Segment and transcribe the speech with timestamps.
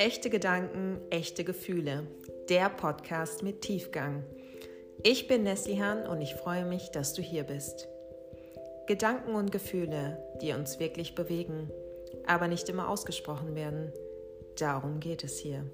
[0.00, 2.06] Echte Gedanken, echte Gefühle.
[2.48, 4.24] Der Podcast mit Tiefgang.
[5.02, 7.86] Ich bin Neslihan und ich freue mich, dass du hier bist.
[8.86, 11.70] Gedanken und Gefühle, die uns wirklich bewegen,
[12.26, 13.92] aber nicht immer ausgesprochen werden.
[14.58, 15.66] Darum geht es hier.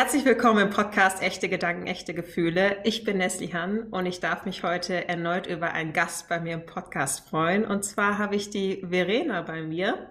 [0.00, 2.78] Herzlich willkommen im Podcast Echte Gedanken, echte Gefühle.
[2.84, 6.54] Ich bin Nesli Han und ich darf mich heute erneut über einen Gast bei mir
[6.54, 7.66] im Podcast freuen.
[7.66, 10.08] Und zwar habe ich die Verena bei mir.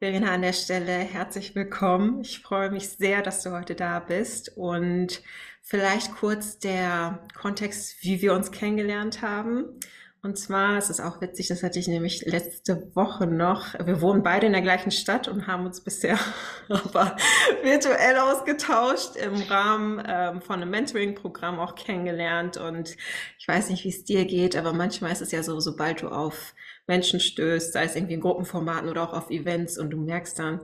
[0.00, 2.22] Verena an der Stelle, herzlich willkommen.
[2.22, 5.22] Ich freue mich sehr, dass du heute da bist und
[5.60, 9.78] vielleicht kurz der Kontext, wie wir uns kennengelernt haben.
[10.24, 13.74] Und zwar, es ist auch witzig, das hatte ich nämlich letzte Woche noch.
[13.84, 16.16] Wir wohnen beide in der gleichen Stadt und haben uns bisher
[16.68, 17.16] aber
[17.64, 22.56] virtuell ausgetauscht, im Rahmen ähm, von einem Mentoring-Programm auch kennengelernt.
[22.56, 22.96] Und
[23.36, 26.08] ich weiß nicht, wie es dir geht, aber manchmal ist es ja so, sobald du
[26.08, 26.54] auf
[26.86, 30.60] Menschen stößt, sei es irgendwie in Gruppenformaten oder auch auf Events und du merkst dann,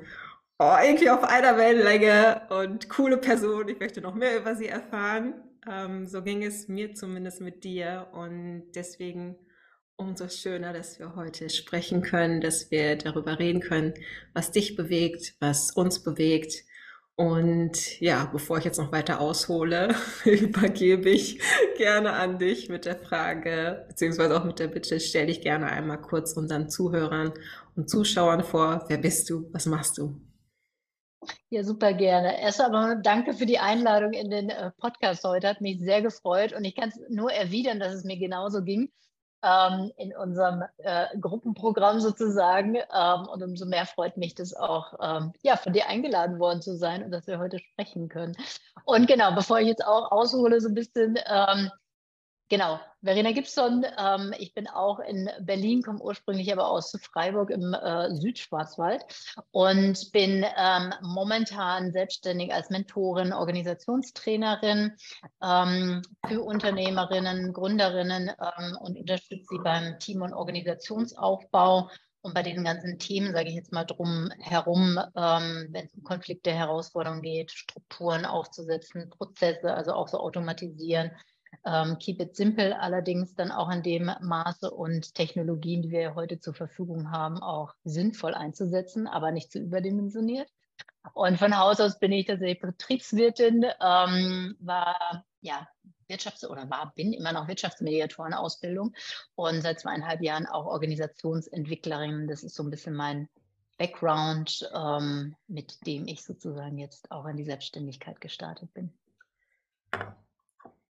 [0.60, 5.34] oh, irgendwie auf einer Wellenlänge und coole Person, ich möchte noch mehr über sie erfahren.
[5.68, 9.34] Ähm, so ging es mir zumindest mit dir und deswegen
[9.98, 13.94] umso schöner, dass wir heute sprechen können, dass wir darüber reden können,
[14.32, 16.64] was dich bewegt, was uns bewegt.
[17.16, 19.92] Und ja, bevor ich jetzt noch weiter aushole,
[20.24, 21.40] übergebe ich
[21.76, 26.00] gerne an dich mit der Frage, beziehungsweise auch mit der Bitte, stell dich gerne einmal
[26.00, 27.32] kurz unseren Zuhörern
[27.74, 28.84] und Zuschauern vor.
[28.86, 29.50] Wer bist du?
[29.52, 30.20] Was machst du?
[31.50, 32.40] Ja, super gerne.
[32.40, 35.48] Erst einmal danke für die Einladung in den äh, Podcast heute.
[35.48, 38.92] Hat mich sehr gefreut und ich kann es nur erwidern, dass es mir genauso ging
[39.42, 42.76] ähm, in unserem äh, Gruppenprogramm sozusagen.
[42.76, 46.76] Ähm, und umso mehr freut mich das auch, ähm, ja, von dir eingeladen worden zu
[46.76, 48.36] sein und dass wir heute sprechen können.
[48.84, 51.70] Und genau, bevor ich jetzt auch aushole, so ein bisschen, ähm,
[52.50, 53.84] Genau, Verena Gibson.
[53.98, 59.04] Ähm, ich bin auch in Berlin, komme ursprünglich aber aus Freiburg im äh, Südschwarzwald
[59.50, 64.96] und bin ähm, momentan selbstständig als Mentorin, Organisationstrainerin
[65.42, 71.90] ähm, für Unternehmerinnen, Gründerinnen ähm, und unterstütze sie beim Team- und Organisationsaufbau
[72.22, 76.02] und bei den ganzen Themen, sage ich jetzt mal drum herum, ähm, wenn es um
[76.02, 81.10] Konflikte, Herausforderungen geht, Strukturen aufzusetzen, Prozesse, also auch so automatisieren
[81.64, 86.38] ähm, keep it simple allerdings dann auch in dem Maße und Technologien, die wir heute
[86.38, 90.48] zur Verfügung haben, auch sinnvoll einzusetzen, aber nicht zu überdimensioniert.
[91.14, 95.66] Und von Haus aus bin ich tatsächlich Betriebswirtin, ähm, war ja
[96.08, 98.94] Wirtschafts- oder war, bin immer noch Wirtschaftsmediatoren-Ausbildung
[99.34, 102.28] und seit zweieinhalb Jahren auch Organisationsentwicklerin.
[102.28, 103.28] Das ist so ein bisschen mein
[103.76, 108.92] Background, ähm, mit dem ich sozusagen jetzt auch in die Selbstständigkeit gestartet bin.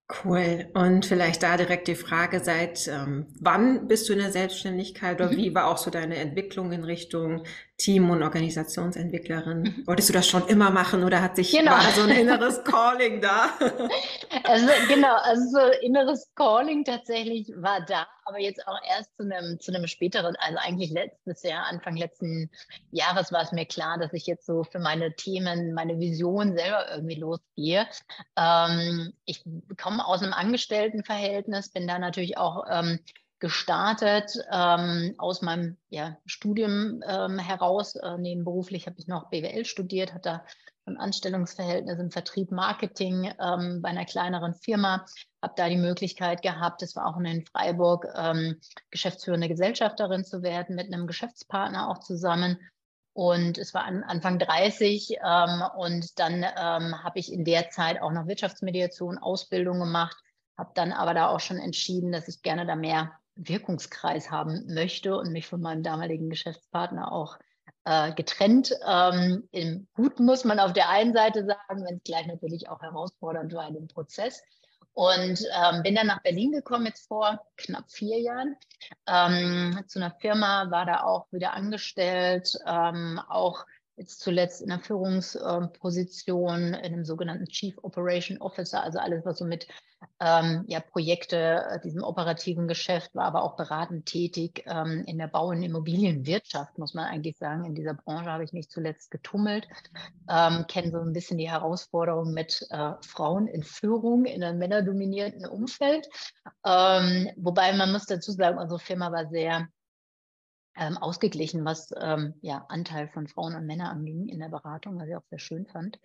[0.09, 0.69] Cool.
[0.73, 5.31] Und vielleicht da direkt die Frage, seit ähm, wann bist du in der Selbstständigkeit oder
[5.31, 5.37] mhm.
[5.37, 7.43] wie war auch so deine Entwicklung in Richtung
[7.77, 9.61] Team- und Organisationsentwicklerin?
[9.61, 9.83] Mhm.
[9.87, 11.77] Wolltest du das schon immer machen oder hat sich genau.
[11.95, 13.51] so ein inneres Calling da?
[14.43, 19.59] Also genau, also so inneres Calling tatsächlich war da, aber jetzt auch erst zu einem,
[19.59, 22.49] zu einem späteren, also eigentlich letztes Jahr, Anfang letzten
[22.91, 26.91] Jahres war es mir klar, dass ich jetzt so für meine Themen, meine Vision selber
[26.91, 27.87] irgendwie losgehe.
[28.35, 29.43] Ähm, ich
[29.79, 32.99] komme aus einem Angestelltenverhältnis, bin da natürlich auch ähm,
[33.39, 37.95] gestartet ähm, aus meinem ja, Studium ähm, heraus.
[37.95, 40.45] Äh, nebenberuflich habe ich noch BWL studiert, hatte da
[40.87, 45.05] ein Anstellungsverhältnis im Vertrieb Marketing ähm, bei einer kleineren Firma,
[45.41, 48.59] habe da die Möglichkeit gehabt, das war auch in Freiburg, ähm,
[48.89, 52.57] geschäftsführende Gesellschafterin zu werden, mit einem Geschäftspartner auch zusammen.
[53.13, 58.01] Und es war an, Anfang 30 ähm, und dann ähm, habe ich in der Zeit
[58.01, 60.15] auch noch Wirtschaftsmediation, Ausbildung gemacht,
[60.57, 65.15] habe dann aber da auch schon entschieden, dass ich gerne da mehr Wirkungskreis haben möchte
[65.17, 67.37] und mich von meinem damaligen Geschäftspartner auch
[67.85, 68.73] äh, getrennt.
[68.85, 72.81] Ähm, Im Guten muss man auf der einen Seite sagen, wenn es gleich natürlich auch
[72.81, 74.43] herausfordernd war in dem Prozess.
[74.93, 78.55] Und ähm, bin dann nach Berlin gekommen, jetzt vor knapp vier Jahren,
[79.05, 83.63] ähm, zu einer Firma, war da auch wieder angestellt, ähm, auch
[83.97, 89.45] jetzt zuletzt in der Führungsposition, in einem sogenannten Chief Operation Officer, also alles, was so
[89.45, 89.67] mit
[90.19, 95.27] ähm, ja, Projekte, äh, diesem operativen Geschäft, war aber auch beratend tätig ähm, in der
[95.27, 97.65] Bau- und Immobilienwirtschaft, muss man eigentlich sagen.
[97.65, 99.67] In dieser Branche habe ich mich zuletzt getummelt,
[100.29, 105.47] ähm, kenne so ein bisschen die Herausforderungen mit äh, Frauen in Führung in einem männerdominierten
[105.47, 106.07] Umfeld.
[106.63, 109.67] Ähm, wobei man muss dazu sagen, unsere Firma war sehr
[110.77, 115.07] ähm, ausgeglichen, was ähm, ja, Anteil von Frauen und Männern anging in der Beratung, was
[115.07, 115.99] ich auch sehr schön fand.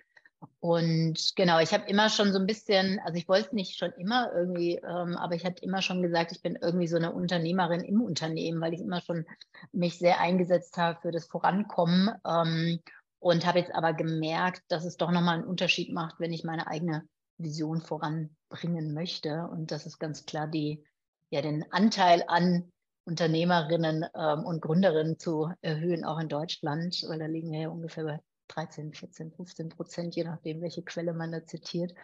[0.60, 3.92] Und genau, ich habe immer schon so ein bisschen, also ich wollte es nicht schon
[3.92, 7.80] immer irgendwie, ähm, aber ich hatte immer schon gesagt, ich bin irgendwie so eine Unternehmerin
[7.80, 9.24] im Unternehmen, weil ich immer schon
[9.72, 12.80] mich sehr eingesetzt habe für das Vorankommen ähm,
[13.18, 16.66] und habe jetzt aber gemerkt, dass es doch nochmal einen Unterschied macht, wenn ich meine
[16.66, 17.06] eigene
[17.38, 19.46] Vision voranbringen möchte.
[19.48, 20.84] Und das ist ganz klar die,
[21.30, 22.71] ja, den Anteil an
[23.04, 28.04] Unternehmerinnen ähm, und Gründerinnen zu erhöhen, auch in Deutschland, weil da liegen wir ja ungefähr
[28.04, 31.94] bei 13, 14, 15 Prozent, je nachdem, welche Quelle man da zitiert.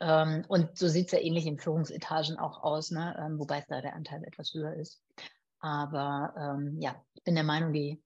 [0.00, 3.16] Ähm, und so sieht es ja ähnlich in Führungsetagen auch aus, ne?
[3.18, 5.02] Ähm, wobei es da der Anteil etwas höher ist.
[5.60, 8.02] Aber ähm, ja, ich bin der Meinung, die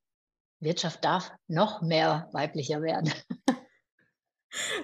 [0.60, 3.12] Wirtschaft darf noch mehr weiblicher werden.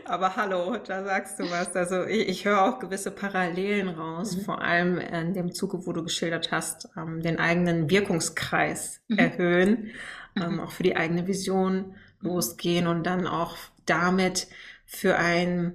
[0.05, 1.75] Aber hallo, da sagst du was.
[1.75, 4.41] Also ich, ich höre auch gewisse Parallelen raus, mhm.
[4.43, 9.19] vor allem in dem Zuge, wo du geschildert hast, ähm, den eigenen Wirkungskreis mhm.
[9.19, 9.91] erhöhen,
[10.37, 10.61] ähm, mhm.
[10.61, 14.49] auch für die eigene Vision losgehen und dann auch damit
[14.87, 15.75] für ein,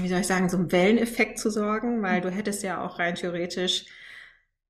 [0.00, 3.14] wie soll ich sagen, so einen Welleneffekt zu sorgen, weil du hättest ja auch rein
[3.14, 3.86] theoretisch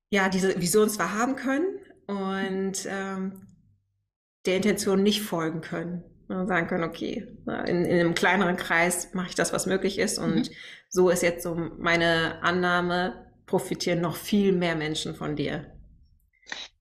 [0.09, 3.41] ja diese Vision zwar haben können und ähm,
[4.45, 7.27] der Intention nicht folgen können sagen können, okay,
[7.65, 10.55] in, in einem kleineren Kreis mache ich das, was möglich ist und mhm.
[10.89, 15.65] so ist jetzt so meine Annahme, profitieren noch viel mehr Menschen von dir.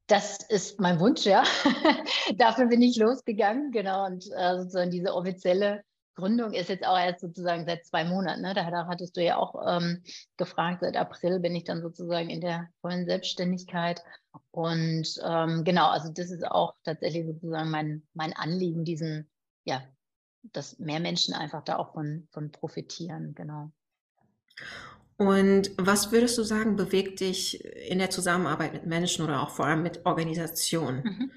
[0.08, 1.42] Das ist mein Wunsch, ja.
[2.36, 4.06] Dafür bin ich losgegangen, genau.
[4.06, 5.82] Und äh, sozusagen diese offizielle
[6.16, 8.42] Gründung ist jetzt auch erst sozusagen seit zwei Monaten.
[8.42, 8.54] Ne?
[8.54, 10.02] Da hattest du ja auch ähm,
[10.36, 14.02] gefragt, seit April bin ich dann sozusagen in der vollen Selbstständigkeit.
[14.50, 19.28] Und ähm, genau, also das ist auch tatsächlich sozusagen mein, mein Anliegen, diesen,
[19.66, 19.82] ja,
[20.42, 23.70] dass mehr Menschen einfach da auch von, von profitieren, genau.
[25.18, 29.66] Und was würdest du sagen, bewegt dich in der Zusammenarbeit mit Menschen oder auch vor
[29.66, 31.02] allem mit Organisationen?
[31.02, 31.32] Mhm.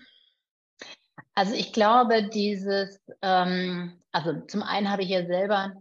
[1.34, 5.74] Also ich glaube, dieses, ähm, also zum einen habe ich ja selber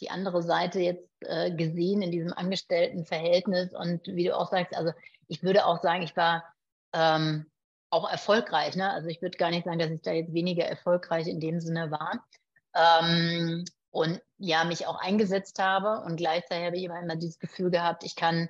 [0.00, 4.92] die andere Seite jetzt äh, gesehen in diesem Angestelltenverhältnis und wie du auch sagst, also
[5.26, 6.44] ich würde auch sagen, ich war
[6.92, 7.46] ähm,
[7.90, 8.76] auch erfolgreich.
[8.76, 8.90] Ne?
[8.90, 11.90] Also ich würde gar nicht sagen, dass ich da jetzt weniger erfolgreich in dem Sinne
[11.90, 12.24] war.
[12.74, 16.02] Ähm, und ja, mich auch eingesetzt habe.
[16.04, 18.48] Und gleichzeitig habe ich immer, immer dieses Gefühl gehabt, ich kann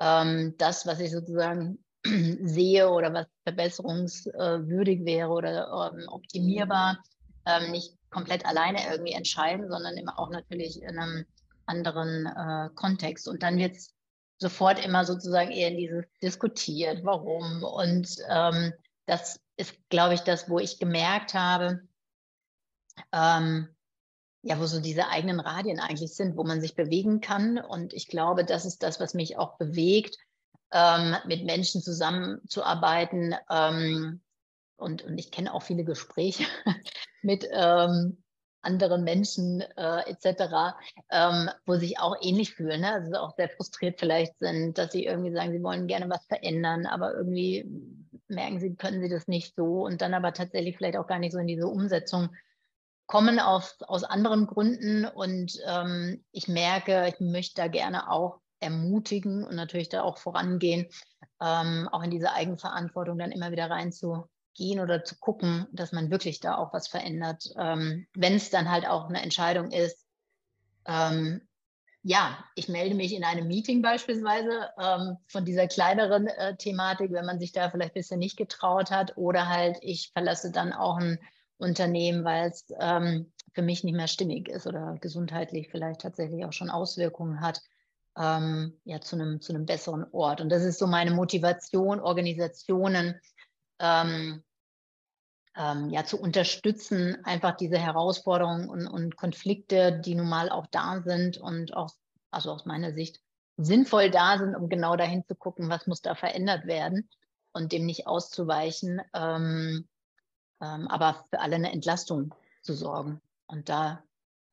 [0.00, 7.02] ähm, das, was ich sozusagen sehe oder was verbesserungswürdig wäre oder ähm, optimierbar,
[7.46, 11.26] ähm, nicht komplett alleine irgendwie entscheiden, sondern immer auch natürlich in einem
[11.66, 13.28] anderen äh, Kontext.
[13.28, 13.94] Und dann wird es
[14.38, 17.62] sofort immer sozusagen eher in dieses diskutiert, warum.
[17.62, 18.72] Und ähm,
[19.06, 21.82] das ist, glaube ich, das, wo ich gemerkt habe,
[23.12, 23.68] ähm,
[24.42, 27.58] ja, wo so diese eigenen Radien eigentlich sind, wo man sich bewegen kann.
[27.58, 30.16] Und ich glaube, das ist das, was mich auch bewegt,
[30.72, 33.34] ähm, mit Menschen zusammenzuarbeiten.
[33.50, 34.20] Ähm,
[34.76, 36.44] und, und ich kenne auch viele Gespräche
[37.22, 38.22] mit ähm,
[38.68, 40.76] anderen Menschen äh, etc.,
[41.10, 42.92] ähm, wo sich auch ähnlich fühlen, ne?
[42.92, 46.86] also auch sehr frustriert vielleicht sind, dass sie irgendwie sagen, sie wollen gerne was verändern,
[46.86, 47.66] aber irgendwie
[48.28, 51.32] merken sie, können sie das nicht so und dann aber tatsächlich vielleicht auch gar nicht
[51.32, 52.28] so in diese Umsetzung
[53.06, 59.44] kommen auf, aus anderen Gründen und ähm, ich merke, ich möchte da gerne auch ermutigen
[59.44, 60.88] und natürlich da auch vorangehen,
[61.40, 63.70] ähm, auch in diese Eigenverantwortung dann immer wieder
[64.58, 67.44] reinzugehen oder zu gucken, dass man wirklich da auch was verändert.
[67.56, 70.04] Ähm, Wenn es dann halt auch eine Entscheidung ist,
[70.86, 71.42] ähm,
[72.02, 77.26] ja, ich melde mich in einem Meeting beispielsweise ähm, von dieser kleineren äh, Thematik, wenn
[77.26, 81.18] man sich da vielleicht bisher nicht getraut hat, oder halt ich verlasse dann auch ein
[81.58, 86.52] Unternehmen, weil es ähm, für mich nicht mehr stimmig ist oder gesundheitlich vielleicht tatsächlich auch
[86.52, 87.60] schon Auswirkungen hat,
[88.16, 90.40] ähm, ja, zu einem, zu einem besseren Ort.
[90.40, 93.20] Und das ist so meine Motivation, Organisationen
[93.80, 94.44] ähm,
[95.58, 101.02] ähm, ja, zu unterstützen, einfach diese Herausforderungen und, und Konflikte, die nun mal auch da
[101.02, 101.90] sind und auch,
[102.30, 103.20] also aus meiner Sicht,
[103.56, 107.08] sinnvoll da sind, um genau dahin zu gucken, was muss da verändert werden
[107.52, 109.88] und dem nicht auszuweichen, ähm,
[110.60, 113.20] ähm, aber für alle eine Entlastung zu sorgen.
[113.48, 114.04] Und da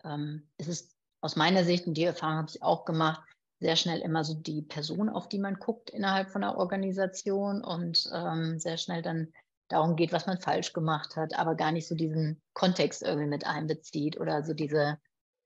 [0.03, 3.21] ähm, ist es aus meiner Sicht, und die Erfahrung habe ich auch gemacht,
[3.59, 8.09] sehr schnell immer so die Person, auf die man guckt innerhalb von einer Organisation und
[8.11, 9.31] ähm, sehr schnell dann
[9.67, 13.45] darum geht, was man falsch gemacht hat, aber gar nicht so diesen Kontext irgendwie mit
[13.45, 14.99] einbezieht oder so diese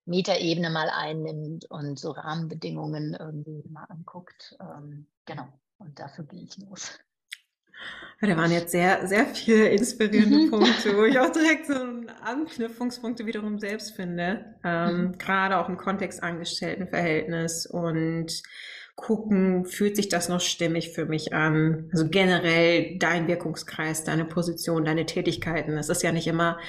[0.06, 4.58] Metaebene mal einnimmt und so Rahmenbedingungen irgendwie mal anguckt.
[4.60, 5.48] Ähm, genau,
[5.78, 7.00] und dafür gehe ich los.
[8.22, 10.50] Da waren jetzt sehr, sehr viele inspirierende mhm.
[10.50, 11.76] Punkte, wo ich auch direkt so
[12.22, 14.56] Anknüpfungspunkte wiederum selbst finde.
[14.64, 15.18] Ähm, mhm.
[15.18, 18.44] Gerade auch im Kontext Angestelltenverhältnis und
[19.00, 21.89] gucken, fühlt sich das noch stimmig für mich an?
[21.94, 25.77] Also generell dein Wirkungskreis, deine Position, deine Tätigkeiten.
[25.77, 26.60] Es ist ja nicht immer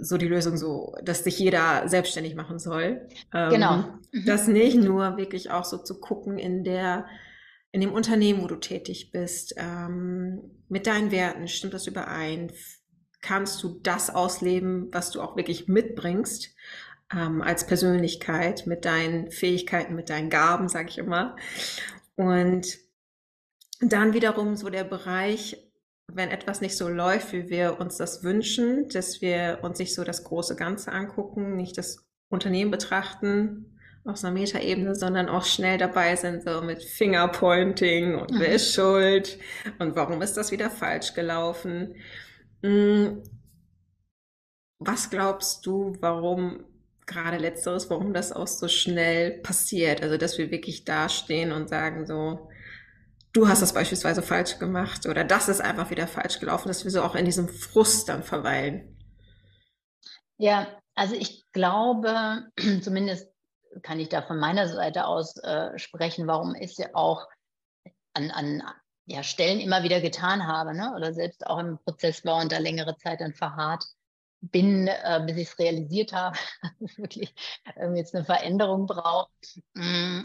[0.00, 3.06] so die Lösung so, dass sich jeder selbstständig machen soll.
[3.32, 3.76] Ähm, genau.
[4.12, 4.24] Mhm.
[4.26, 7.06] Das nicht, nur wirklich auch so zu gucken in der,
[7.70, 12.52] in dem Unternehmen, wo du tätig bist, ähm, mit deinen Werten, stimmt das überein?
[13.22, 16.50] Kannst du das ausleben, was du auch wirklich mitbringst?
[17.14, 21.36] Ähm, als Persönlichkeit, mit deinen Fähigkeiten, mit deinen Gaben, sage ich immer.
[22.16, 22.78] Und
[23.80, 25.56] dann wiederum so der Bereich,
[26.06, 30.04] wenn etwas nicht so läuft, wie wir uns das wünschen, dass wir uns nicht so
[30.04, 36.16] das große Ganze angucken, nicht das Unternehmen betrachten aus einer Metaebene, sondern auch schnell dabei
[36.16, 38.54] sind, so mit Fingerpointing und wer mhm.
[38.54, 39.38] ist schuld
[39.78, 41.94] und warum ist das wieder falsch gelaufen.
[42.62, 43.22] Hm,
[44.78, 46.64] was glaubst du, warum
[47.10, 50.02] gerade letzteres, warum das auch so schnell passiert.
[50.02, 52.48] Also, dass wir wirklich dastehen und sagen so,
[53.32, 56.90] du hast das beispielsweise falsch gemacht oder das ist einfach wieder falsch gelaufen, dass wir
[56.90, 58.96] so auch in diesem Frust dann verweilen.
[60.38, 62.48] Ja, also ich glaube,
[62.82, 63.28] zumindest
[63.82, 67.28] kann ich da von meiner Seite aus äh, sprechen, warum ich ja auch
[68.14, 68.62] an, an
[69.06, 70.92] ja, Stellen immer wieder getan habe, ne?
[70.96, 73.84] oder selbst auch im Prozess war und da längere Zeit dann verharrt
[74.40, 77.34] bin, äh, bis ich es realisiert habe, dass es wirklich
[77.76, 79.60] ähm, jetzt eine Veränderung braucht.
[79.74, 80.22] Mm,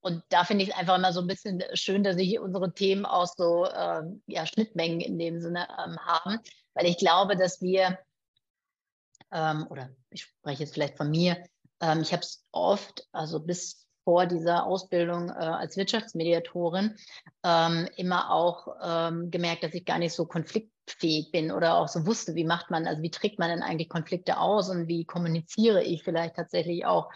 [0.00, 3.06] und da finde ich es einfach immer so ein bisschen schön, dass sich unsere Themen
[3.06, 6.40] auch so äh, ja, Schnittmengen in dem Sinne ähm, haben,
[6.74, 7.98] weil ich glaube, dass wir,
[9.32, 11.42] ähm, oder ich spreche jetzt vielleicht von mir,
[11.80, 16.96] ähm, ich habe es oft, also bis vor dieser Ausbildung äh, als Wirtschaftsmediatorin
[17.42, 20.26] ähm, immer auch ähm, gemerkt, dass ich gar nicht so
[20.84, 23.88] konfliktfähig bin oder auch so wusste, wie macht man, also wie trägt man denn eigentlich
[23.88, 27.10] Konflikte aus und wie kommuniziere ich vielleicht tatsächlich auch,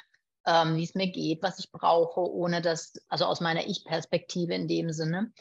[0.46, 4.68] ähm, wie es mir geht, was ich brauche, ohne dass, also aus meiner Ich-Perspektive in
[4.68, 5.32] dem Sinne.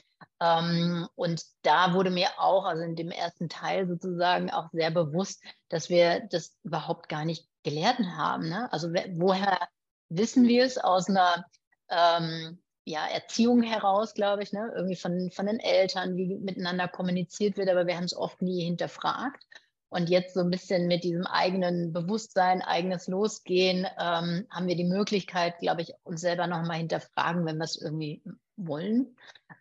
[0.42, 5.42] Ähm, und da wurde mir auch, also in dem ersten Teil sozusagen, auch sehr bewusst,
[5.70, 8.50] dass wir das überhaupt gar nicht gelehrt haben.
[8.50, 8.72] Ne?
[8.72, 9.68] Also woher
[10.10, 11.46] wissen wir es aus einer
[11.90, 14.72] ähm, ja, Erziehung heraus, glaube ich, ne?
[14.74, 18.64] irgendwie von, von den Eltern, wie miteinander kommuniziert wird, aber wir haben es oft nie
[18.64, 19.44] hinterfragt.
[19.90, 24.86] Und jetzt so ein bisschen mit diesem eigenen Bewusstsein, eigenes Losgehen, ähm, haben wir die
[24.86, 28.22] Möglichkeit, glaube ich, uns selber nochmal hinterfragen, wenn wir es irgendwie
[28.56, 29.18] wollen.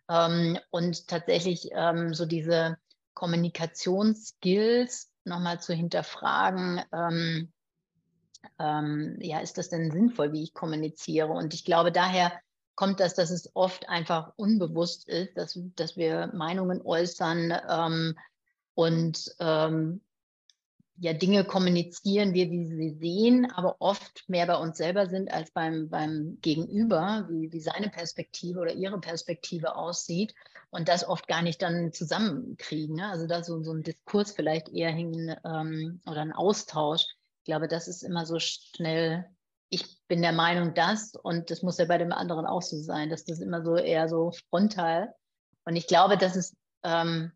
[0.09, 2.77] Ähm, und tatsächlich ähm, so diese
[3.13, 7.51] Kommunikationsskills nochmal zu hinterfragen, ähm,
[8.59, 11.31] ähm, ja, ist das denn sinnvoll, wie ich kommuniziere?
[11.31, 12.31] Und ich glaube, daher
[12.77, 18.17] kommt das, dass es oft einfach unbewusst ist, dass, dass wir Meinungen äußern ähm,
[18.73, 19.99] und ähm,
[20.99, 25.51] ja Dinge kommunizieren, wir wie sie sehen, aber oft mehr bei uns selber sind als
[25.51, 30.33] beim, beim Gegenüber, wie, wie seine Perspektive oder ihre Perspektive aussieht
[30.69, 32.95] und das oft gar nicht dann zusammenkriegen.
[32.95, 33.09] Ne?
[33.09, 37.05] Also da so, so ein Diskurs vielleicht eher hängen ähm, oder ein Austausch
[37.47, 39.25] glaube, das ist immer so schnell,
[39.69, 43.09] ich bin der Meinung, das und das muss ja bei dem anderen auch so sein,
[43.09, 45.13] dass das immer so eher so frontal.
[45.65, 47.31] Und ich glaube, dass es ähm,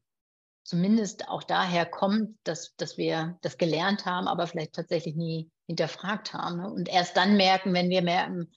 [0.63, 6.33] zumindest auch daher kommt, dass, dass wir das gelernt haben, aber vielleicht tatsächlich nie hinterfragt
[6.33, 6.57] haben.
[6.57, 6.71] Ne?
[6.71, 8.51] Und erst dann merken, wenn wir merken,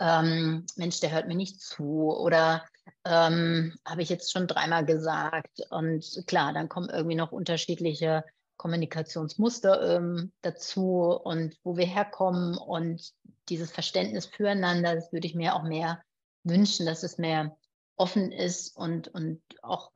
[0.00, 2.64] ähm, Mensch, der hört mir nicht zu oder
[3.04, 5.60] ähm, habe ich jetzt schon dreimal gesagt.
[5.70, 8.24] Und klar, dann kommen irgendwie noch unterschiedliche
[8.60, 13.14] Kommunikationsmuster ähm, dazu und wo wir herkommen und
[13.48, 16.02] dieses Verständnis füreinander, das würde ich mir auch mehr
[16.44, 17.56] wünschen, dass es mehr
[17.96, 19.92] offen ist und, und auch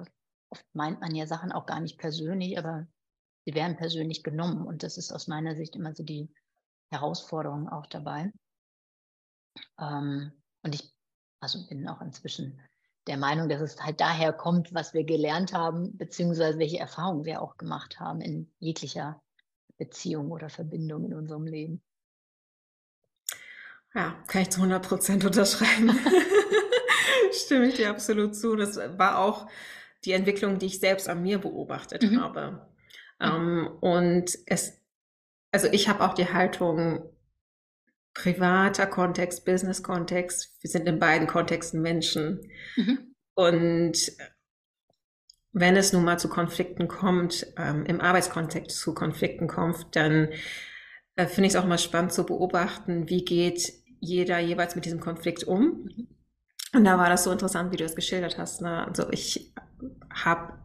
[0.49, 2.87] oft meint man ja Sachen auch gar nicht persönlich, aber
[3.45, 6.33] sie werden persönlich genommen und das ist aus meiner Sicht immer so die
[6.91, 8.33] Herausforderung auch dabei.
[9.79, 10.91] Ähm, und ich
[11.39, 12.63] also bin auch inzwischen
[13.07, 17.43] der Meinung, dass es halt daher kommt, was wir gelernt haben, beziehungsweise welche Erfahrungen wir
[17.43, 19.21] auch gemacht haben in jeglicher
[19.77, 21.83] Beziehung oder Verbindung in unserem Leben.
[23.95, 25.97] Ja, kann ich zu 100 Prozent unterschreiben.
[27.33, 28.57] Stimme ich dir absolut zu.
[28.57, 29.47] Das war auch
[30.05, 32.21] die Entwicklung, die ich selbst an mir beobachtet mhm.
[32.21, 32.67] habe.
[33.21, 33.27] Mhm.
[33.27, 34.81] Ähm, und es,
[35.53, 37.09] also ich habe auch die Haltung,
[38.15, 40.57] privater Kontext, Business-Kontext.
[40.61, 42.41] Wir sind in beiden Kontexten Menschen.
[42.77, 43.15] Mhm.
[43.35, 44.13] Und
[45.53, 50.29] wenn es nun mal zu Konflikten kommt, ähm, im Arbeitskontext zu Konflikten kommt, dann
[51.17, 55.01] äh, finde ich es auch mal spannend zu beobachten, wie geht jeder jeweils mit diesem
[55.01, 55.85] Konflikt um.
[55.85, 56.09] Mhm.
[56.73, 58.61] Und da war das so interessant, wie du es geschildert hast.
[58.61, 58.87] Ne?
[58.87, 59.53] Also ich
[60.13, 60.59] habe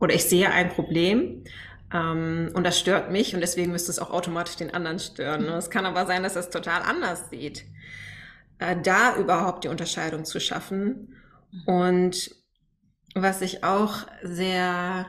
[0.00, 1.44] oder ich sehe ein Problem
[1.92, 5.44] und das stört mich und deswegen müsste es auch automatisch den anderen stören.
[5.48, 7.64] Es kann aber sein, dass er es total anders sieht.
[8.58, 11.16] äh, da überhaupt die Unterscheidung zu schaffen.
[11.66, 12.30] Und
[13.14, 15.06] was ich auch sehr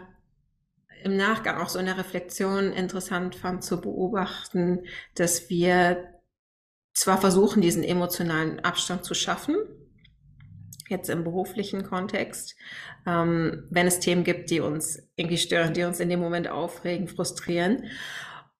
[1.03, 4.85] im Nachgang auch so in der Reflexion interessant fand zu beobachten,
[5.15, 6.09] dass wir
[6.93, 9.55] zwar versuchen, diesen emotionalen Abstand zu schaffen,
[10.93, 12.55] jetzt im beruflichen Kontext,
[13.05, 17.07] ähm, wenn es Themen gibt, die uns irgendwie stören, die uns in dem Moment aufregen,
[17.07, 17.85] frustrieren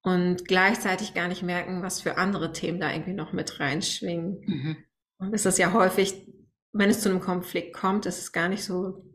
[0.01, 4.41] und gleichzeitig gar nicht merken, was für andere Themen da irgendwie noch mit reinschwingen.
[4.45, 4.77] Mhm.
[5.17, 6.27] Und es ist ja häufig,
[6.73, 9.05] wenn es zu einem Konflikt kommt, ist es gar nicht so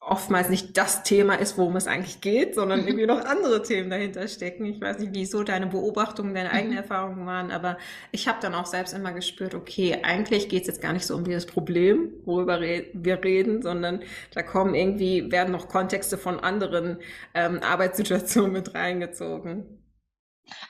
[0.00, 4.26] oftmals nicht das Thema ist, worum es eigentlich geht, sondern irgendwie noch andere Themen dahinter
[4.28, 4.64] stecken.
[4.64, 6.82] Ich weiß nicht, wieso deine Beobachtungen, deine eigenen mhm.
[6.82, 7.76] Erfahrungen waren, aber
[8.10, 11.14] ich habe dann auch selbst immer gespürt, okay, eigentlich geht es jetzt gar nicht so
[11.14, 14.02] um dieses Problem, worüber wir reden, sondern
[14.32, 16.98] da kommen irgendwie, werden noch Kontexte von anderen
[17.34, 19.84] ähm, Arbeitssituationen mit reingezogen.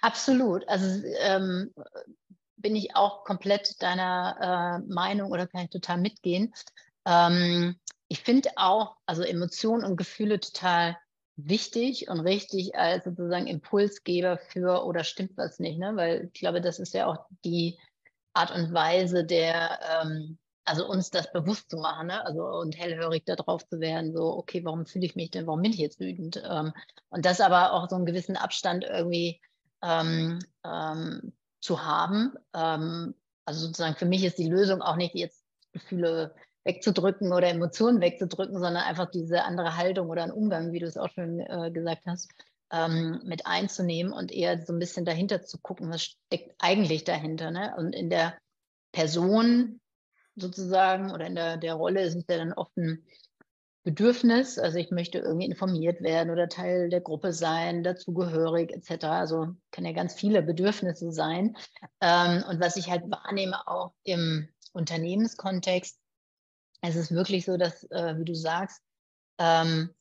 [0.01, 0.69] Absolut.
[0.69, 1.73] Also ähm,
[2.57, 6.53] bin ich auch komplett deiner äh, Meinung oder kann ich total mitgehen.
[7.07, 7.77] Ähm,
[8.11, 10.99] ich finde auch, also Emotionen und Gefühle total
[11.37, 15.95] wichtig und richtig als sozusagen Impulsgeber für oder stimmt was nicht, ne?
[15.95, 17.79] Weil ich glaube, das ist ja auch die
[18.33, 22.27] Art und Weise der, ähm, also uns das bewusst zu machen, ne?
[22.27, 25.73] Also und hellhörig darauf zu werden, so, okay, warum fühle ich mich denn, warum bin
[25.73, 26.43] ich jetzt wütend?
[26.45, 26.73] Ähm,
[27.11, 29.41] und das aber auch so einen gewissen Abstand irgendwie
[29.83, 32.35] ähm, ähm, zu haben.
[32.55, 33.15] Ähm,
[33.45, 38.55] also sozusagen für mich ist die Lösung auch nicht jetzt Gefühle wegzudrücken oder Emotionen wegzudrücken,
[38.55, 42.03] sondern einfach diese andere Haltung oder einen Umgang, wie du es auch schon äh, gesagt
[42.07, 42.31] hast,
[42.73, 47.51] ähm, mit einzunehmen und eher so ein bisschen dahinter zu gucken, was steckt eigentlich dahinter.
[47.51, 47.75] Ne?
[47.77, 48.35] Und in der
[48.93, 49.81] Person
[50.37, 53.05] sozusagen oder in der, der Rolle ist es ja dann oft ein
[53.83, 59.05] Bedürfnis, also ich möchte irgendwie informiert werden oder Teil der Gruppe sein, dazugehörig etc.
[59.05, 61.57] Also kann ja ganz viele Bedürfnisse sein.
[62.03, 65.99] Ähm, und was ich halt wahrnehme auch im Unternehmenskontext,
[66.81, 68.81] es ist wirklich so, dass, äh, wie du sagst,
[69.39, 69.95] ähm,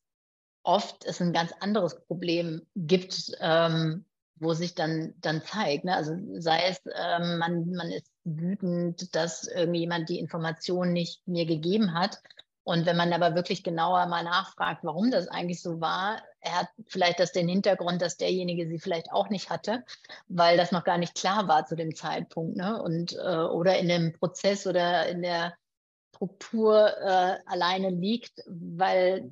[0.64, 4.06] oft es ein ganz anderes Problem gibt, ähm,
[4.36, 5.86] wo sich dann, dann zeigt.
[5.86, 5.96] Ne?
[5.96, 11.94] Also sei es, ähm, man, man ist wütend, dass irgendjemand die Information nicht mir gegeben
[11.94, 12.20] hat.
[12.64, 16.68] Und wenn man aber wirklich genauer mal nachfragt, warum das eigentlich so war, er hat
[16.86, 19.84] vielleicht das den Hintergrund, dass derjenige sie vielleicht auch nicht hatte,
[20.28, 22.58] weil das noch gar nicht klar war zu dem Zeitpunkt.
[22.58, 22.82] Ne?
[22.82, 25.56] Und, äh, oder in dem Prozess oder in der
[26.20, 29.32] Struktur äh, alleine liegt, weil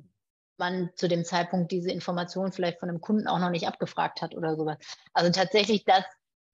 [0.56, 4.34] man zu dem Zeitpunkt diese Information vielleicht von einem Kunden auch noch nicht abgefragt hat
[4.34, 4.78] oder sowas.
[5.12, 6.02] Also tatsächlich das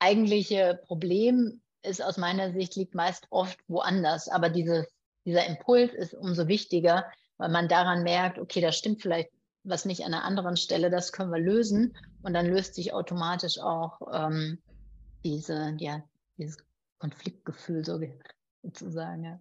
[0.00, 4.28] eigentliche Problem ist aus meiner Sicht liegt meist oft woanders.
[4.28, 4.86] Aber dieses,
[5.24, 9.30] dieser Impuls ist umso wichtiger, weil man daran merkt, okay, da stimmt vielleicht
[9.62, 11.96] was nicht an einer anderen Stelle, das können wir lösen.
[12.22, 14.58] Und dann löst sich automatisch auch ähm,
[15.24, 16.02] diese, ja,
[16.36, 16.58] dieses
[16.98, 18.00] Konfliktgefühl so,
[18.62, 19.24] sozusagen.
[19.24, 19.40] Ja.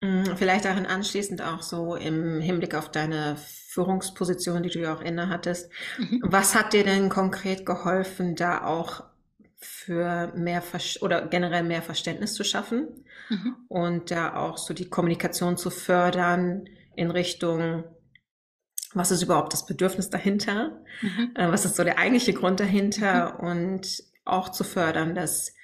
[0.00, 5.02] Mm, vielleicht darin anschließend auch so im Hinblick auf deine Führungsposition, die du ja auch
[5.02, 5.70] inne hattest.
[5.98, 6.22] Mhm.
[6.24, 9.04] Was hat dir denn konkret geholfen, da auch
[9.58, 13.56] für mehr Ver oder generell mehr Verständnis zu schaffen mhm.
[13.68, 16.64] und da auch so die Kommunikation zu fördern
[16.96, 17.84] in Richtung,
[18.94, 20.80] was ist überhaupt das Bedürfnis dahinter?
[21.02, 21.32] Mhm.
[21.34, 23.34] Äh, was ist so der eigentliche Grund dahinter?
[23.34, 23.46] Mhm.
[23.46, 25.54] Und auch zu fördern, dass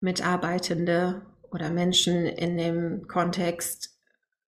[0.00, 1.22] Mitarbeitende
[1.56, 3.98] oder Menschen in dem Kontext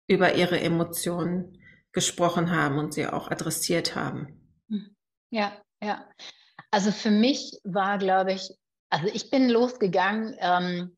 [0.07, 1.59] über ihre Emotionen
[1.92, 4.38] gesprochen haben und sie auch adressiert haben.
[4.68, 4.94] Hm.
[5.31, 6.07] Ja, ja.
[6.71, 8.53] Also für mich war, glaube ich,
[8.90, 10.97] also ich bin losgegangen ähm,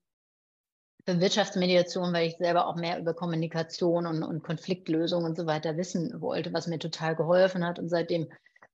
[1.06, 5.76] für Wirtschaftsmediation, weil ich selber auch mehr über Kommunikation und, und Konfliktlösung und so weiter
[5.76, 7.78] wissen wollte, was mir total geholfen hat.
[7.78, 8.28] Und seitdem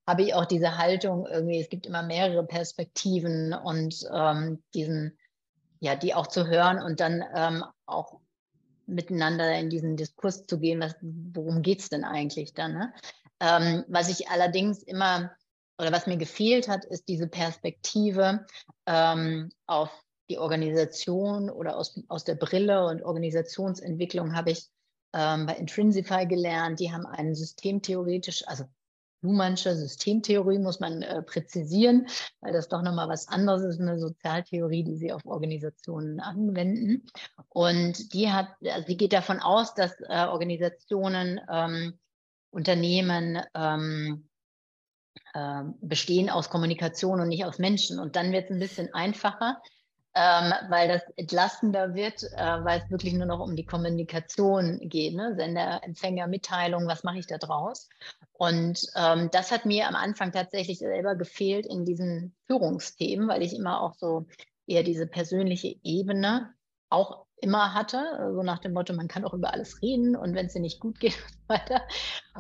[0.07, 5.19] habe ich auch diese Haltung irgendwie, es gibt immer mehrere Perspektiven und ähm, diesen
[5.81, 8.21] ja, die auch zu hören und dann ähm, auch
[8.87, 12.73] miteinander in diesen Diskurs zu gehen, was, worum geht es denn eigentlich dann?
[12.73, 12.95] Ne?
[13.41, 15.33] Ähm, was ich allerdings immer
[15.79, 18.47] oder was mir gefehlt hat, ist diese Perspektive
[18.87, 19.91] ähm, auf
[20.31, 24.69] die Organisation oder aus, aus der Brille und Organisationsentwicklung habe ich
[25.13, 26.81] ähm, bei Intrinsify gelernt.
[26.81, 28.65] Die haben einen systemtheoretisch, also
[29.27, 32.07] Luhmannsche Systemtheorie muss man äh, präzisieren,
[32.41, 37.05] weil das doch nochmal was anderes ist, eine Sozialtheorie, die sie auf Organisationen anwenden.
[37.49, 41.99] Und die hat, also die geht davon aus, dass äh, Organisationen, ähm,
[42.51, 44.29] Unternehmen ähm,
[45.35, 47.99] äh, bestehen aus Kommunikation und nicht aus Menschen.
[47.99, 49.61] Und dann wird es ein bisschen einfacher,
[50.19, 55.15] ähm, weil das entlastender wird, äh, weil es wirklich nur noch um die Kommunikation geht.
[55.15, 55.35] Ne?
[55.37, 57.91] Sender, Empfänger, Mitteilung, was mache ich da draus?
[58.33, 63.55] Und ähm, das hat mir am Anfang tatsächlich selber gefehlt in diesen Führungsthemen, weil ich
[63.55, 64.27] immer auch so
[64.67, 66.55] eher diese persönliche Ebene
[66.89, 70.47] auch immer hatte, so nach dem Motto, man kann auch über alles reden und wenn
[70.47, 71.83] es dir nicht gut geht weiter.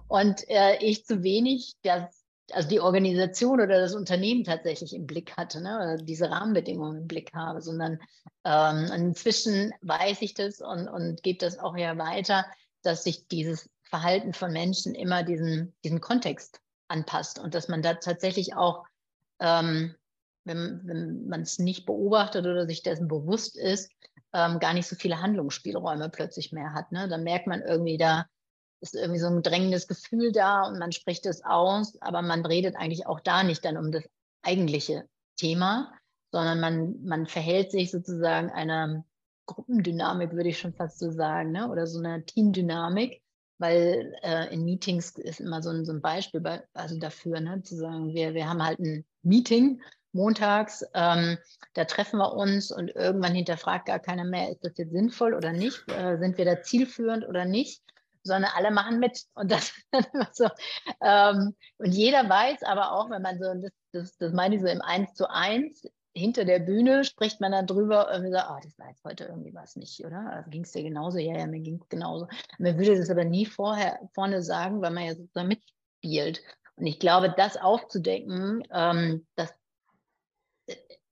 [0.08, 2.15] Und äh, ich zu wenig das,
[2.52, 7.34] also die Organisation oder das Unternehmen tatsächlich im Blick hatte, ne, diese Rahmenbedingungen im Blick
[7.34, 8.00] habe, sondern
[8.44, 12.46] ähm, inzwischen weiß ich das und, und gebe das auch ja weiter,
[12.82, 17.94] dass sich dieses Verhalten von Menschen immer diesen, diesen Kontext anpasst und dass man da
[17.94, 18.84] tatsächlich auch,
[19.40, 19.94] ähm,
[20.44, 23.90] wenn, wenn man es nicht beobachtet oder sich dessen bewusst ist,
[24.32, 26.92] ähm, gar nicht so viele Handlungsspielräume plötzlich mehr hat.
[26.92, 27.08] Ne?
[27.08, 28.26] Dann merkt man irgendwie, da
[28.80, 32.76] ist irgendwie so ein drängendes Gefühl da und man spricht es aus, aber man redet
[32.76, 34.04] eigentlich auch da nicht dann um das
[34.42, 35.92] eigentliche Thema,
[36.32, 39.04] sondern man, man verhält sich sozusagen einer
[39.46, 41.70] Gruppendynamik, würde ich schon fast so sagen, ne?
[41.70, 43.22] oder so einer Teamdynamik,
[43.58, 47.62] weil äh, in Meetings ist immer so ein, so ein Beispiel bei, also dafür, ne?
[47.62, 49.80] zu sagen, wir, wir haben halt ein Meeting
[50.12, 51.38] montags, ähm,
[51.74, 55.52] da treffen wir uns und irgendwann hinterfragt gar keiner mehr, ist das jetzt sinnvoll oder
[55.52, 57.82] nicht, äh, sind wir da zielführend oder nicht,
[58.26, 59.72] sondern alle machen mit und das
[60.32, 60.48] so.
[61.00, 64.66] Ähm, und jeder weiß aber auch, wenn man so, das, das, das meine ich so
[64.66, 65.82] im Eins zu eins,
[66.16, 69.54] hinter der Bühne spricht man dann drüber und sagt, oh, das war jetzt heute irgendwie
[69.54, 70.30] was nicht, oder?
[70.32, 71.18] Also ging es dir genauso?
[71.18, 72.26] Ja, ja, mir ging es genauso.
[72.58, 76.42] Man würde das aber nie vorher vorne sagen, weil man ja sozusagen mitspielt.
[76.76, 79.54] Und ich glaube, das aufzudecken, ähm, das,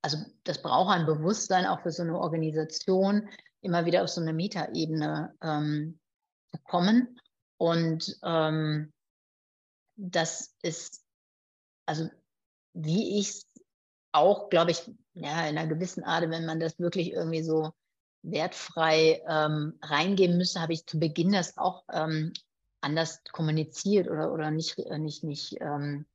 [0.00, 3.29] also das braucht ein Bewusstsein auch für so eine Organisation,
[3.61, 5.98] immer wieder auf so eine Metaebene ähm,
[6.55, 7.19] zu kommen.
[7.57, 8.93] Und ähm,
[9.97, 11.05] das ist,
[11.87, 12.09] also
[12.75, 13.47] wie ich es
[14.12, 17.73] auch, glaube ich, ja, in einer gewissen Art, wenn man das wirklich irgendwie so
[18.23, 22.33] wertfrei ähm, reingeben müsste, habe ich zu Beginn das auch ähm,
[22.81, 26.07] anders kommuniziert oder, oder nicht, äh, nicht, nicht ähm,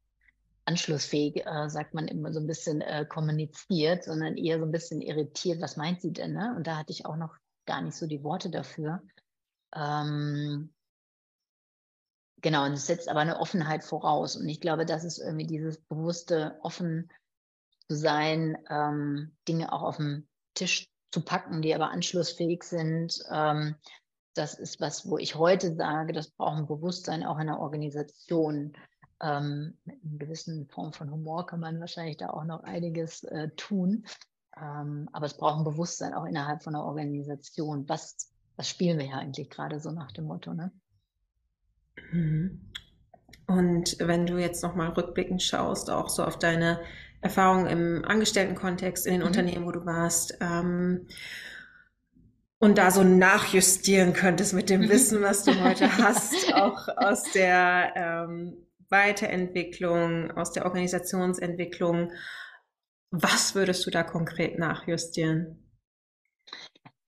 [0.66, 5.02] anschlussfähig, äh, sagt man immer so ein bisschen äh, kommuniziert, sondern eher so ein bisschen
[5.02, 6.34] irritiert, was meint sie denn?
[6.34, 6.54] Ne?
[6.56, 9.02] Und da hatte ich auch noch gar nicht so die Worte dafür.
[9.76, 10.74] Ähm,
[12.42, 14.36] genau, und es setzt aber eine Offenheit voraus.
[14.36, 17.12] Und ich glaube, das ist irgendwie dieses bewusste, offen
[17.88, 23.20] zu sein, ähm, Dinge auch auf den Tisch zu packen, die aber anschlussfähig sind.
[23.32, 23.76] Ähm,
[24.36, 28.74] das ist was, wo ich heute sage, das braucht ein Bewusstsein auch in der Organisation.
[29.22, 33.50] Ähm, mit einer gewissen Form von Humor kann man wahrscheinlich da auch noch einiges äh,
[33.58, 34.06] tun.
[34.56, 37.88] Ähm, aber es braucht ein Bewusstsein auch innerhalb von der Organisation.
[37.90, 40.54] Was, was spielen wir ja eigentlich gerade so nach dem Motto?
[40.54, 40.74] Ne?
[42.12, 42.60] Mhm.
[43.48, 46.82] Und wenn du jetzt nochmal rückblickend schaust, auch so auf deine
[47.22, 49.28] Erfahrungen im Angestelltenkontext, in den mhm.
[49.28, 51.08] Unternehmen, wo du warst, ähm,
[52.60, 54.90] und da so nachjustieren könntest mit dem mhm.
[54.90, 62.12] Wissen, was du heute hast, auch aus der ähm, Weiterentwicklung, aus der Organisationsentwicklung.
[63.10, 65.69] Was würdest du da konkret nachjustieren?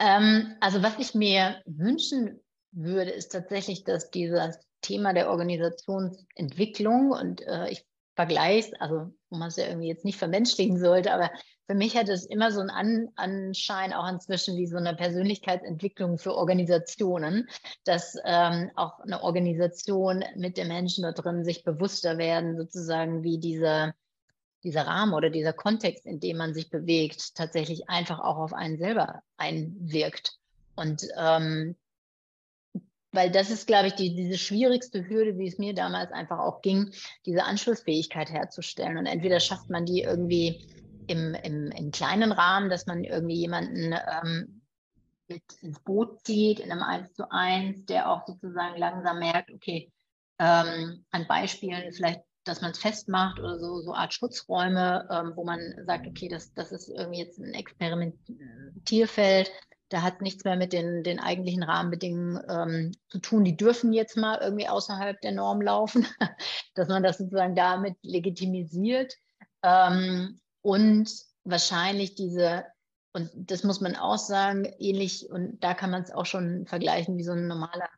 [0.02, 7.42] Ähm, also was ich mir wünschen würde, ist tatsächlich, dass dieses Thema der Organisationsentwicklung und
[7.42, 7.86] äh, ich
[8.16, 11.30] vergleiche, also wo man es ja irgendwie jetzt nicht vermenschlichen sollte, aber
[11.68, 16.18] für mich hat es immer so einen An Anschein auch inzwischen wie so eine Persönlichkeitsentwicklung
[16.18, 17.48] für Organisationen,
[17.86, 23.40] dass ähm, auch eine Organisation mit den Menschen da drin sich bewusster werden, sozusagen wie
[23.40, 23.94] diese,
[24.63, 28.78] dieser Rahmen oder dieser Kontext, in dem man sich bewegt, tatsächlich einfach auch auf einen
[28.78, 30.38] selber einwirkt.
[30.76, 31.76] Und ähm,
[33.12, 36.62] weil das ist, glaube ich, die, diese schwierigste Hürde, wie es mir damals einfach auch
[36.62, 36.91] ging,
[37.26, 38.97] diese Anschlussfähigkeit herzustellen.
[38.97, 40.65] Und entweder schafft man die irgendwie
[41.08, 44.62] im, im, im kleinen Rahmen, dass man irgendwie jemanden ähm,
[45.28, 49.91] mit ins Boot zieht, in einem 1 zu 1, der auch sozusagen langsam merkt, okay,
[50.39, 55.43] ähm, an Beispielen vielleicht, dass man es festmacht oder so, so Art Schutzräume, ähm, wo
[55.43, 59.51] man sagt, okay, das, das ist irgendwie jetzt ein Experimentierfeld,
[59.91, 63.43] da hat nichts mehr mit den, den eigentlichen Rahmenbedingungen ähm, zu tun.
[63.43, 66.08] Die dürfen jetzt mal irgendwie außerhalb der Norm laufen,
[66.75, 69.13] dass man das sozusagen damit legitimisiert.
[69.63, 71.12] Ähm, und
[71.43, 72.65] wahrscheinlich diese,
[73.13, 77.17] und das muss man auch sagen, ähnlich, und da kann man es auch schon vergleichen
[77.17, 77.89] wie so ein normaler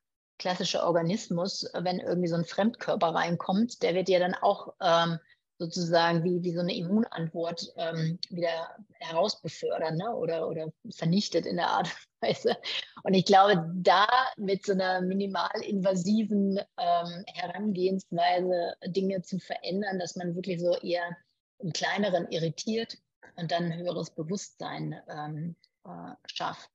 [0.43, 5.17] klassischer Organismus, wenn irgendwie so ein Fremdkörper reinkommt, der wird ja dann auch ähm,
[5.57, 10.13] sozusagen wie, wie so eine Immunantwort ähm, wieder herausbefördern ne?
[10.13, 12.57] oder, oder vernichtet in der Art und Weise.
[13.03, 20.35] Und ich glaube, da mit so einer minimalinvasiven ähm, Herangehensweise Dinge zu verändern, dass man
[20.35, 21.15] wirklich so eher
[21.59, 22.97] im Kleineren irritiert
[23.37, 26.69] und dann ein höheres Bewusstsein ähm, äh, schafft.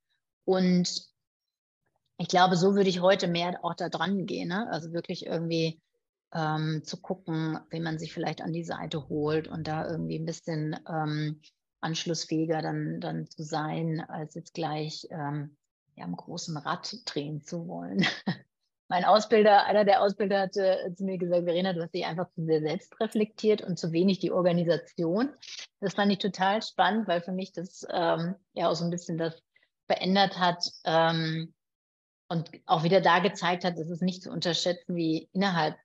[0.46, 1.06] Und
[2.18, 4.48] ich glaube, so würde ich heute mehr auch da dran gehen.
[4.48, 4.68] Ne?
[4.70, 5.80] Also wirklich irgendwie
[6.34, 10.26] ähm, zu gucken, wie man sich vielleicht an die Seite holt und da irgendwie ein
[10.26, 11.40] bisschen ähm,
[11.80, 15.56] anschlussfähiger dann, dann zu sein, als jetzt gleich ähm,
[15.94, 18.04] ja, am großen Rad drehen zu wollen.
[18.88, 22.44] mein Ausbilder, einer der Ausbilder hatte zu mir gesagt, Verena, du hast dich einfach zu
[22.44, 25.30] sehr selbst reflektiert und zu wenig die Organisation.
[25.80, 29.18] Das fand ich total spannend, weil für mich das ähm, ja auch so ein bisschen
[29.18, 29.40] das
[29.86, 31.54] verändert hat ähm,
[32.28, 35.76] und auch wieder da gezeigt hat, es nicht zu unterschätzen, wie innerhalb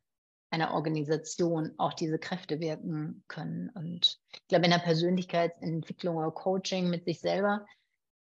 [0.51, 3.69] einer Organisation auch diese Kräfte wirken können.
[3.69, 7.65] Und ich glaube, in der Persönlichkeitsentwicklung oder Coaching mit sich selber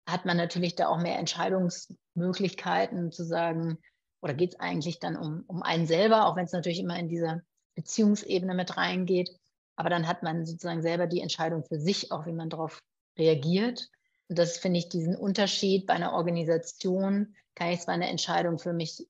[0.08, 3.78] hat man natürlich da auch mehr Entscheidungsmöglichkeiten zu sagen,
[4.20, 7.08] oder geht es eigentlich dann um, um einen selber, auch wenn es natürlich immer in
[7.08, 7.42] diese
[7.74, 9.30] Beziehungsebene mit reingeht.
[9.74, 12.78] Aber dann hat man sozusagen selber die Entscheidung für sich, auch wie man darauf
[13.18, 13.88] reagiert.
[14.32, 18.72] Und das finde ich diesen Unterschied bei einer Organisation, kann ich zwar eine Entscheidung für
[18.72, 19.06] mich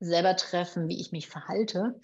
[0.00, 2.00] selber treffen, wie ich mich verhalte,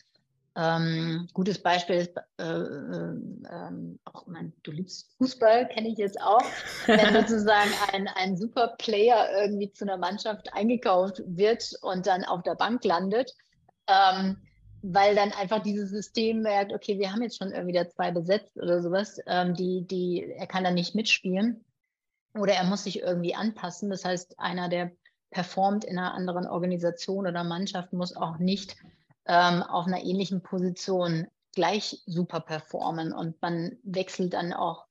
[0.55, 6.21] ähm, gutes Beispiel ist, äh, äh, äh, auch mein, du liebst Fußball, kenne ich jetzt
[6.21, 6.45] auch.
[6.85, 12.43] Wenn sozusagen ein, ein super Player irgendwie zu einer Mannschaft eingekauft wird und dann auf
[12.43, 13.33] der Bank landet,
[13.87, 14.37] ähm,
[14.83, 18.59] weil dann einfach dieses System merkt, okay, wir haben jetzt schon irgendwie da zwei besetzt
[18.59, 21.65] oder sowas, ähm, die, die, er kann da nicht mitspielen
[22.35, 23.91] oder er muss sich irgendwie anpassen.
[23.91, 24.93] Das heißt, einer, der
[25.31, 28.77] performt in einer anderen Organisation oder Mannschaft, muss auch nicht
[29.27, 34.87] ähm, auf einer ähnlichen Position gleich super performen und man wechselt dann auch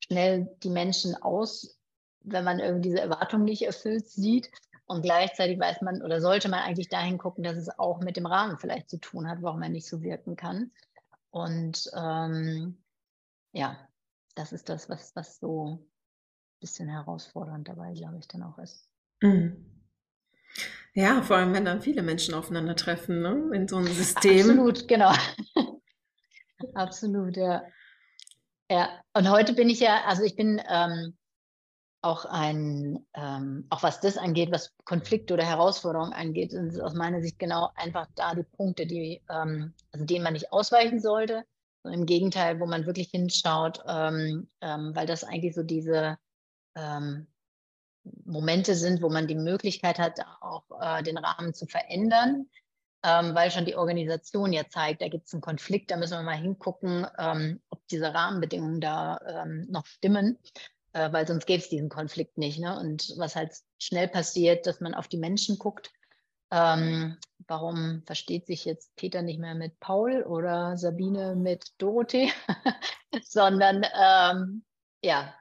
[0.00, 1.78] schnell die Menschen aus,
[2.20, 4.50] wenn man irgendwie diese Erwartung nicht erfüllt sieht.
[4.86, 8.26] Und gleichzeitig weiß man oder sollte man eigentlich dahin gucken, dass es auch mit dem
[8.26, 10.70] Rahmen vielleicht zu tun hat, warum man nicht so wirken kann.
[11.30, 12.78] Und ähm,
[13.52, 13.76] ja,
[14.36, 15.84] das ist das, was, was so
[16.66, 18.90] bisschen herausfordernd dabei, glaube ich, dann auch ist.
[19.22, 19.64] Mhm.
[20.94, 23.50] Ja, vor allem, wenn dann viele Menschen aufeinandertreffen, ne?
[23.54, 24.50] in so einem System.
[24.50, 25.12] Absolut, genau.
[26.74, 27.62] Absolut, ja.
[28.68, 31.16] Ja, und heute bin ich ja, also ich bin ähm,
[32.02, 37.20] auch ein, ähm, auch was das angeht, was Konflikte oder Herausforderungen angeht, sind aus meiner
[37.20, 41.44] Sicht genau einfach da die Punkte, die, ähm, also denen man nicht ausweichen sollte.
[41.82, 46.18] Und Im Gegenteil, wo man wirklich hinschaut, ähm, ähm, weil das eigentlich so diese
[46.76, 47.26] ähm,
[48.24, 52.48] Momente sind, wo man die Möglichkeit hat, auch äh, den Rahmen zu verändern,
[53.02, 56.22] ähm, weil schon die Organisation ja zeigt, da gibt es einen Konflikt, da müssen wir
[56.22, 60.38] mal hingucken, ähm, ob diese Rahmenbedingungen da ähm, noch stimmen,
[60.92, 62.58] äh, weil sonst gäbe es diesen Konflikt nicht.
[62.58, 62.78] Ne?
[62.78, 65.90] Und was halt schnell passiert, dass man auf die Menschen guckt.
[66.52, 67.16] Ähm,
[67.48, 72.32] warum versteht sich jetzt Peter nicht mehr mit Paul oder Sabine mit Dorothee,
[73.22, 74.64] sondern ähm,
[75.02, 75.34] ja,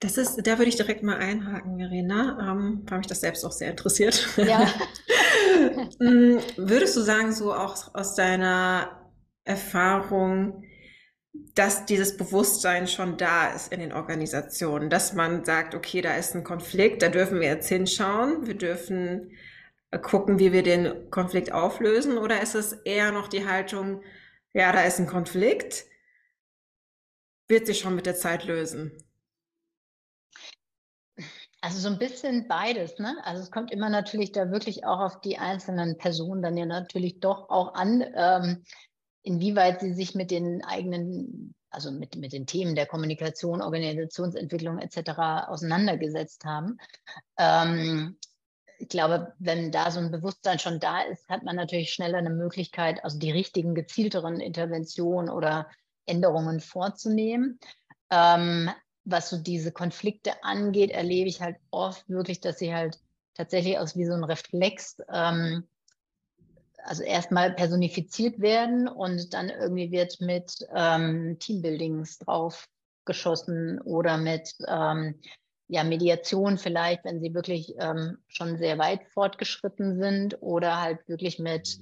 [0.00, 3.52] das ist, da würde ich direkt mal einhaken, Verena, ähm, weil mich das selbst auch
[3.52, 4.28] sehr interessiert.
[4.36, 4.66] Ja.
[5.98, 9.10] Mm, würdest du sagen, so auch aus deiner
[9.44, 10.64] Erfahrung,
[11.54, 16.34] dass dieses Bewusstsein schon da ist in den Organisationen, dass man sagt, okay, da ist
[16.34, 19.32] ein Konflikt, da dürfen wir jetzt hinschauen, wir dürfen
[19.90, 24.02] äh, gucken, wie wir den Konflikt auflösen, oder ist es eher noch die Haltung,
[24.54, 25.84] ja, da ist ein Konflikt,
[27.48, 28.92] wird sich schon mit der Zeit lösen?
[31.62, 33.16] Also so ein bisschen beides, ne?
[33.22, 37.20] Also es kommt immer natürlich da wirklich auch auf die einzelnen Personen dann ja natürlich
[37.20, 38.64] doch auch an, ähm,
[39.22, 45.48] inwieweit sie sich mit den eigenen, also mit, mit den Themen der Kommunikation, Organisationsentwicklung etc.
[45.48, 46.78] auseinandergesetzt haben.
[47.36, 48.16] Ähm,
[48.78, 52.30] ich glaube, wenn da so ein Bewusstsein schon da ist, hat man natürlich schneller eine
[52.30, 55.68] Möglichkeit, also die richtigen, gezielteren Interventionen oder
[56.06, 57.60] Änderungen vorzunehmen.
[58.10, 58.70] Ähm,
[59.04, 62.98] was so diese Konflikte angeht, erlebe ich halt oft wirklich, dass sie halt
[63.34, 65.64] tatsächlich aus wie so ein Reflex, ähm,
[66.84, 72.68] also erstmal personifiziert werden und dann irgendwie wird mit ähm, Teambuildings drauf
[73.04, 75.14] geschossen oder mit ähm,
[75.68, 81.38] ja, Mediation vielleicht, wenn sie wirklich ähm, schon sehr weit fortgeschritten sind oder halt wirklich
[81.38, 81.78] mit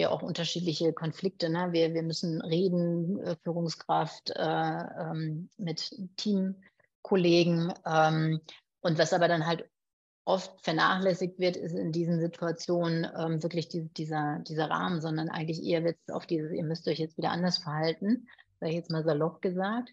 [0.00, 1.48] ja auch unterschiedliche Konflikte.
[1.48, 1.68] Ne?
[1.72, 7.72] Wir, wir müssen reden, äh, Führungskraft äh, ähm, mit Teamkollegen.
[7.84, 8.40] Ähm,
[8.80, 9.68] und was aber dann halt
[10.24, 15.62] oft vernachlässigt wird, ist in diesen Situationen ähm, wirklich die, dieser, dieser Rahmen, sondern eigentlich
[15.62, 18.28] eher wird es auf dieses, ihr müsst euch jetzt wieder anders verhalten,
[18.58, 19.90] sage ich jetzt mal salopp gesagt.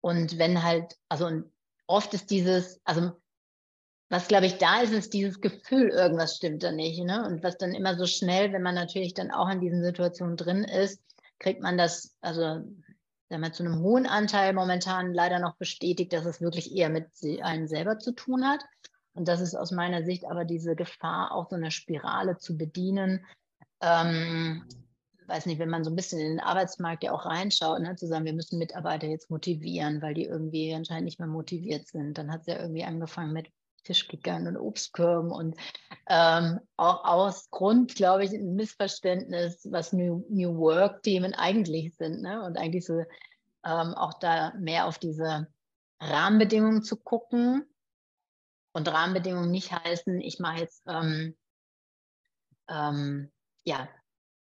[0.00, 1.42] Und wenn halt, also
[1.86, 3.12] oft ist dieses, also
[4.10, 7.00] was, glaube ich, da ist, ist dieses Gefühl, irgendwas stimmt da nicht.
[7.02, 7.24] Ne?
[7.24, 10.64] Und was dann immer so schnell, wenn man natürlich dann auch in diesen Situationen drin
[10.64, 11.00] ist,
[11.38, 12.74] kriegt man das, also sagen
[13.42, 17.06] wir, zu einem hohen Anteil momentan leider noch bestätigt, dass es wirklich eher mit
[17.40, 18.64] einem selber zu tun hat.
[19.14, 23.24] Und das ist aus meiner Sicht aber diese Gefahr, auch so eine Spirale zu bedienen.
[23.80, 24.64] Ähm,
[25.28, 28.08] weiß nicht, wenn man so ein bisschen in den Arbeitsmarkt ja auch reinschaut, ne, zu
[28.08, 32.18] sagen, wir müssen Mitarbeiter jetzt motivieren, weil die irgendwie anscheinend nicht mehr motiviert sind.
[32.18, 33.46] Dann hat es ja irgendwie angefangen mit
[33.84, 35.56] Fischkickern und Obstkörben und
[36.08, 42.22] ähm, auch aus Grund, glaube ich, ein Missverständnis, was New, New Work-Themen eigentlich sind.
[42.22, 42.42] Ne?
[42.42, 43.00] Und eigentlich so
[43.64, 45.48] ähm, auch da mehr auf diese
[46.00, 47.64] Rahmenbedingungen zu gucken.
[48.72, 51.36] Und Rahmenbedingungen nicht heißen, ich mache jetzt ähm,
[52.68, 53.30] ähm,
[53.64, 53.88] ja,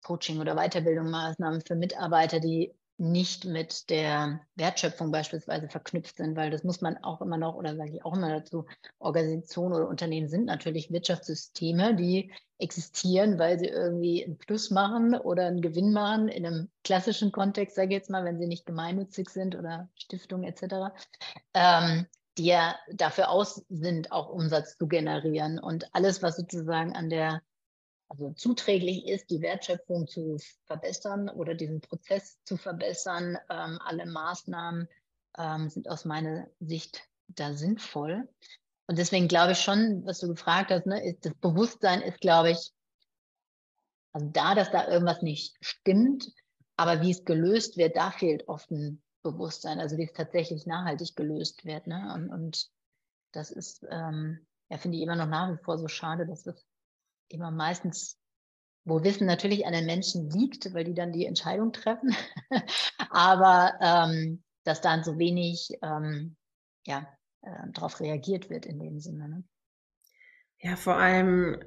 [0.03, 6.65] Coaching oder Weiterbildungsmaßnahmen für Mitarbeiter, die nicht mit der Wertschöpfung beispielsweise verknüpft sind, weil das
[6.65, 8.67] muss man auch immer noch, oder sage ich auch immer dazu,
[8.99, 15.47] Organisationen oder Unternehmen sind natürlich Wirtschaftssysteme, die existieren, weil sie irgendwie einen Plus machen oder
[15.47, 19.31] einen Gewinn machen, in einem klassischen Kontext, sage ich jetzt mal, wenn sie nicht gemeinnützig
[19.31, 20.93] sind oder Stiftung etc.,
[21.55, 22.07] ähm,
[22.37, 25.59] die ja dafür aus sind, auch Umsatz zu generieren.
[25.61, 27.43] Und alles, was sozusagen an der
[28.09, 33.37] also zuträglich ist, die Wertschöpfung zu verbessern oder diesen Prozess zu verbessern.
[33.51, 34.89] Ähm, alle Maßnahmen
[35.37, 38.29] ähm, sind aus meiner Sicht da sinnvoll.
[38.87, 42.51] Und deswegen glaube ich schon, was du gefragt hast, ne, ist, das Bewusstsein ist, glaube
[42.53, 42.73] ich,
[44.13, 46.33] also da, dass da irgendwas nicht stimmt,
[46.77, 51.15] aber wie es gelöst wird, da fehlt oft ein Bewusstsein, also wie es tatsächlich nachhaltig
[51.15, 51.87] gelöst wird.
[51.87, 52.13] Ne?
[52.15, 52.71] Und, und
[53.33, 56.65] das ist, ähm, ja, finde ich immer noch nach wie vor so schade, dass das
[57.29, 58.19] immer meistens,
[58.85, 62.15] wo Wissen natürlich an den Menschen liegt, weil die dann die Entscheidung treffen,
[63.11, 66.37] aber ähm, dass dann so wenig ähm,
[66.87, 67.07] ja,
[67.43, 69.29] äh, darauf reagiert wird in dem Sinne.
[69.29, 69.45] Ne?
[70.61, 71.63] Ja, vor allem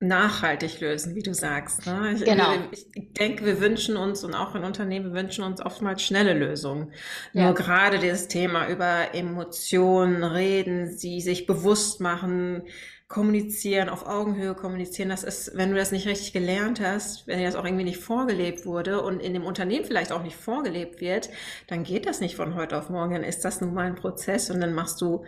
[0.00, 1.86] nachhaltig lösen, wie du sagst.
[1.86, 2.14] Ne?
[2.14, 2.54] Ich, genau.
[2.70, 6.92] ich, denke, wir wünschen uns und auch in Unternehmen, wünschen uns oftmals schnelle Lösungen.
[7.34, 7.44] Ja.
[7.44, 12.62] Nur gerade dieses Thema über Emotionen reden, sie sich bewusst machen,
[13.10, 17.44] kommunizieren, auf Augenhöhe kommunizieren, das ist, wenn du das nicht richtig gelernt hast, wenn dir
[17.44, 21.28] das auch irgendwie nicht vorgelebt wurde und in dem Unternehmen vielleicht auch nicht vorgelebt wird,
[21.66, 24.48] dann geht das nicht von heute auf morgen, dann ist das nun mal ein Prozess
[24.48, 25.24] und dann machst du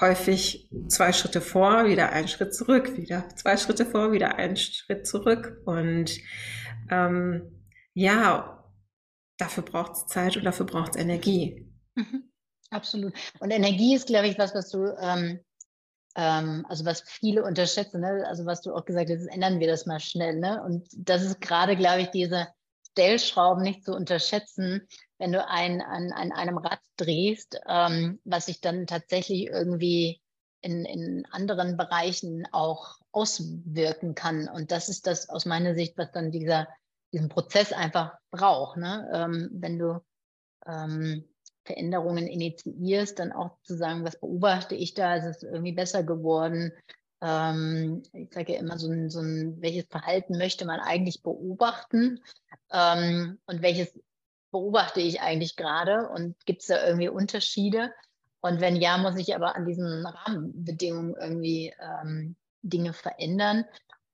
[0.00, 5.04] häufig zwei Schritte vor, wieder einen Schritt zurück, wieder zwei Schritte vor, wieder einen Schritt
[5.04, 6.16] zurück und
[6.90, 8.64] ähm, ja,
[9.36, 11.68] dafür braucht es Zeit und dafür braucht es Energie.
[11.96, 12.30] Mhm,
[12.70, 13.14] absolut.
[13.40, 15.40] Und Energie ist, glaube ich, was, was du ähm
[16.18, 18.24] ähm, also was viele unterschätzen, ne?
[18.26, 20.40] also was du auch gesagt hast, ändern wir das mal schnell.
[20.40, 20.60] Ne?
[20.64, 22.48] Und das ist gerade, glaube ich, diese
[22.90, 28.60] Stellschrauben nicht zu unterschätzen, wenn du ein, an, an einem Rad drehst, ähm, was sich
[28.60, 30.20] dann tatsächlich irgendwie
[30.60, 34.48] in, in anderen Bereichen auch auswirken kann.
[34.48, 36.66] Und das ist das aus meiner Sicht, was dann dieser,
[37.12, 38.76] diesen Prozess einfach braucht.
[38.76, 39.08] Ne?
[39.14, 40.04] Ähm, wenn du
[40.66, 41.28] ähm,
[41.68, 46.72] Veränderungen initiierst, dann auch zu sagen, was beobachte ich da, ist es irgendwie besser geworden.
[47.20, 52.20] Ähm, ich sage ja immer so ein, so ein, welches Verhalten möchte man eigentlich beobachten
[52.72, 53.92] ähm, und welches
[54.50, 57.92] beobachte ich eigentlich gerade und gibt es da irgendwie Unterschiede?
[58.40, 63.64] Und wenn ja, muss ich aber an diesen Rahmenbedingungen irgendwie ähm, Dinge verändern.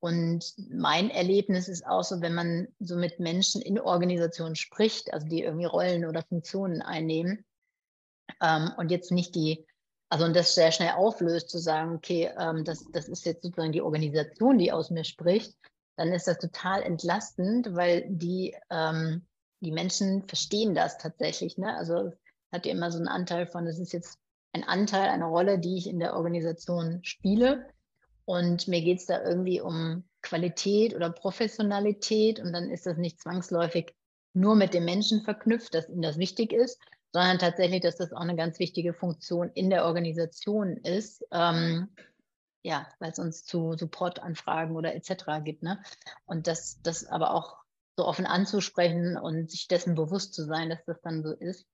[0.05, 5.27] Und mein Erlebnis ist auch so, wenn man so mit Menschen in Organisationen spricht, also
[5.27, 7.47] die irgendwie Rollen oder Funktionen einnehmen
[8.43, 9.65] ähm, und jetzt nicht die,
[10.11, 13.73] also und das sehr schnell auflöst, zu sagen, okay, ähm, das, das ist jetzt sozusagen
[13.73, 15.57] die Organisation, die aus mir spricht,
[15.97, 19.27] dann ist das total entlastend, weil die, ähm,
[19.61, 21.57] die Menschen verstehen das tatsächlich.
[21.57, 21.75] Ne?
[21.79, 22.13] Also
[22.53, 24.19] hat ja immer so einen Anteil von, das ist jetzt
[24.53, 27.67] ein Anteil, eine Rolle, die ich in der Organisation spiele.
[28.27, 32.41] Und mir geht es da irgendwie um Qualität oder Professionalität.
[32.41, 33.95] Und dann ist das nicht zwangsläufig
[34.33, 36.81] nur mit dem Menschen verknüpft, dass ihm das wichtig ist,
[37.13, 41.25] sondern tatsächlich, dass das auch eine ganz wichtige Funktion in der Organisation ist.
[41.31, 41.89] Ähm,
[42.65, 45.45] ja, weil es uns zu Supportanfragen oder etc.
[45.45, 45.63] gibt.
[45.63, 45.81] Ne?
[46.25, 47.59] Und das, das aber auch
[47.97, 51.67] so offen anzusprechen und sich dessen bewusst zu sein, dass das dann so ist.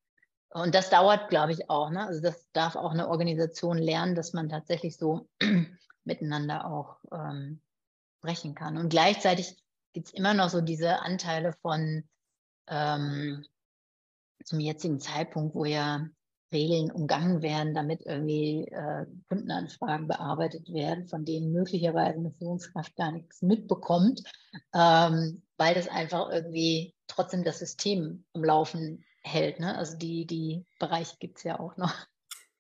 [0.51, 1.91] Und das dauert, glaube ich, auch.
[1.91, 2.05] Ne?
[2.05, 5.29] Also das darf auch eine Organisation lernen, dass man tatsächlich so
[6.11, 7.61] miteinander auch ähm,
[8.19, 8.77] sprechen kann.
[8.77, 9.57] Und gleichzeitig
[9.93, 12.05] gibt es immer noch so diese Anteile von
[12.69, 13.45] ähm,
[14.45, 16.09] zum jetzigen Zeitpunkt, wo ja
[16.53, 23.13] Regeln umgangen werden, damit irgendwie äh, Kundenanfragen bearbeitet werden, von denen möglicherweise eine Führungskraft gar
[23.13, 24.23] nichts mitbekommt,
[24.75, 29.61] ähm, weil das einfach irgendwie trotzdem das System am Laufen hält.
[29.61, 29.77] Ne?
[29.77, 31.95] Also die, die Bereiche gibt es ja auch noch.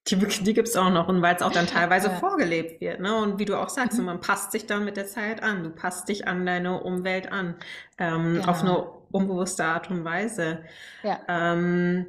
[0.09, 2.15] Die, die gibt es auch noch und weil es auch dann teilweise ja.
[2.15, 3.01] vorgelebt wird.
[3.01, 3.15] Ne?
[3.15, 4.07] Und wie du auch sagst, mhm.
[4.07, 5.63] man passt sich dann mit der Zeit an.
[5.63, 7.57] Du passt dich an deine Umwelt an.
[7.99, 8.49] Ähm, genau.
[8.49, 8.83] Auf eine
[9.13, 10.65] unbewusste Art und Weise.
[11.03, 11.21] Ja.
[11.29, 12.07] Ähm,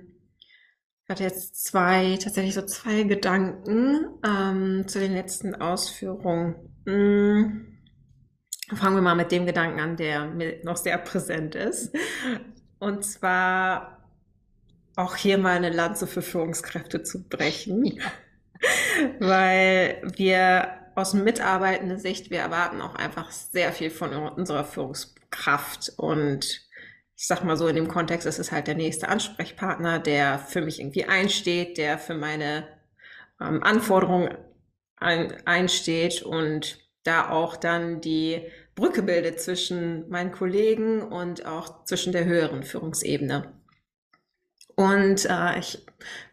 [1.03, 6.55] ich hatte jetzt zwei, tatsächlich so zwei Gedanken ähm, zu den letzten Ausführungen.
[6.85, 7.67] Hm.
[8.73, 11.93] Fangen wir mal mit dem Gedanken an, der mir noch sehr präsent ist.
[12.79, 14.00] Und zwar
[15.01, 17.99] auch hier mal eine Lanze für Führungskräfte zu brechen.
[19.19, 26.61] weil wir aus mitarbeitender Sicht, wir erwarten auch einfach sehr viel von unserer Führungskraft und
[27.15, 30.61] ich sag mal so, in dem Kontext ist es halt der nächste Ansprechpartner, der für
[30.61, 32.67] mich irgendwie einsteht, der für meine
[33.39, 34.35] ähm, Anforderungen
[34.97, 38.41] ein, einsteht und da auch dann die
[38.73, 43.53] Brücke bildet zwischen meinen Kollegen und auch zwischen der höheren Führungsebene.
[44.75, 45.85] Und äh, ich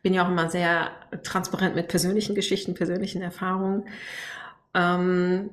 [0.03, 0.91] bin ja auch immer sehr
[1.23, 3.89] transparent mit persönlichen Geschichten, persönlichen Erfahrungen.
[4.75, 5.51] Ähm,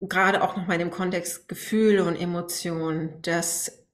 [0.00, 3.86] gerade auch nochmal in dem Kontext Gefühle und Emotionen, dass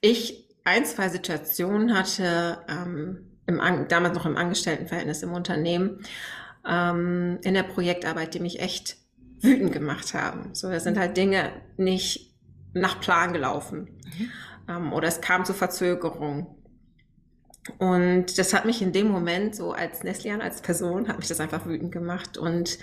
[0.00, 6.00] ich ein, zwei Situationen hatte, ähm, im, damals noch im Angestelltenverhältnis im Unternehmen,
[6.66, 8.96] ähm, in der Projektarbeit, die mich echt
[9.40, 10.54] wütend gemacht haben.
[10.54, 12.34] So, es sind halt Dinge nicht
[12.74, 14.00] nach Plan gelaufen.
[14.18, 14.30] Mhm.
[14.68, 16.46] Ähm, oder es kam zu Verzögerungen.
[17.78, 21.40] Und das hat mich in dem Moment so als Neslian, als Person, hat mich das
[21.40, 22.38] einfach wütend gemacht.
[22.38, 22.78] Und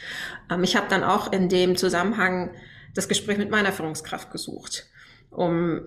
[0.51, 2.51] ähm, ich habe dann auch in dem Zusammenhang
[2.93, 4.88] das Gespräch mit meiner Führungskraft gesucht,
[5.29, 5.81] um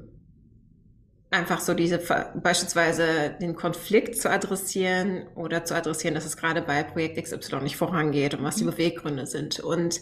[1.31, 6.83] einfach so diese beispielsweise den Konflikt zu adressieren oder zu adressieren, dass es gerade bei
[6.83, 8.71] Projekt XY nicht vorangeht und was die mhm.
[8.71, 9.61] Beweggründe sind.
[9.61, 10.01] Und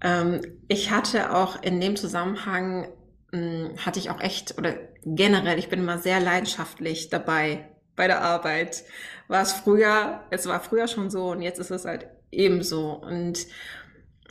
[0.00, 2.88] ähm, ich hatte auch in dem Zusammenhang
[3.32, 4.74] mh, hm, hatte ich auch echt oder
[5.04, 8.84] generell, ich bin immer sehr leidenschaftlich dabei bei der Arbeit.
[9.28, 12.92] War es früher, es war früher schon so und jetzt ist es halt ebenso.
[12.92, 13.46] Und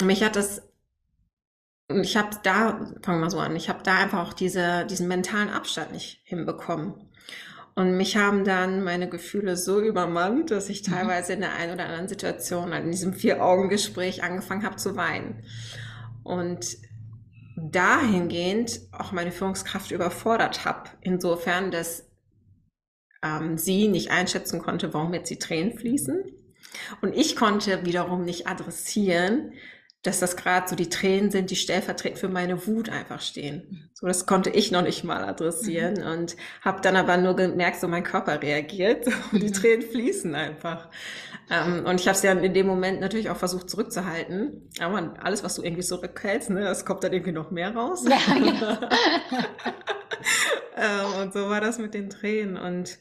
[0.03, 0.61] mich hat das,
[1.89, 5.07] ich habe da, fangen wir mal so an, ich habe da einfach auch diese, diesen
[5.07, 6.93] mentalen Abstand nicht hinbekommen.
[7.73, 10.93] Und mich haben dann meine Gefühle so übermannt, dass ich mhm.
[10.93, 15.43] teilweise in der einen oder anderen Situation, halt in diesem Vier-Augen-Gespräch, angefangen habe zu weinen.
[16.23, 16.77] Und
[17.55, 20.89] dahingehend auch meine Führungskraft überfordert habe.
[21.01, 22.10] Insofern, dass
[23.23, 26.23] ähm, sie nicht einschätzen konnte, warum jetzt die Tränen fließen.
[27.01, 29.53] Und ich konnte wiederum nicht adressieren,
[30.03, 33.91] dass das gerade so die Tränen sind, die stellvertretend für meine Wut einfach stehen.
[33.93, 36.07] So, das konnte ich noch nicht mal adressieren mhm.
[36.07, 39.53] und habe dann aber nur gemerkt, so mein Körper reagiert und die mhm.
[39.53, 40.89] Tränen fließen einfach.
[41.51, 44.69] Ähm, und ich habe es ja in dem Moment natürlich auch versucht zurückzuhalten.
[44.79, 48.03] Aber alles, was du irgendwie zurückhältst, ne, das kommt dann irgendwie noch mehr raus.
[48.09, 48.77] Ja, genau.
[50.77, 52.97] ähm, und so war das mit den Tränen und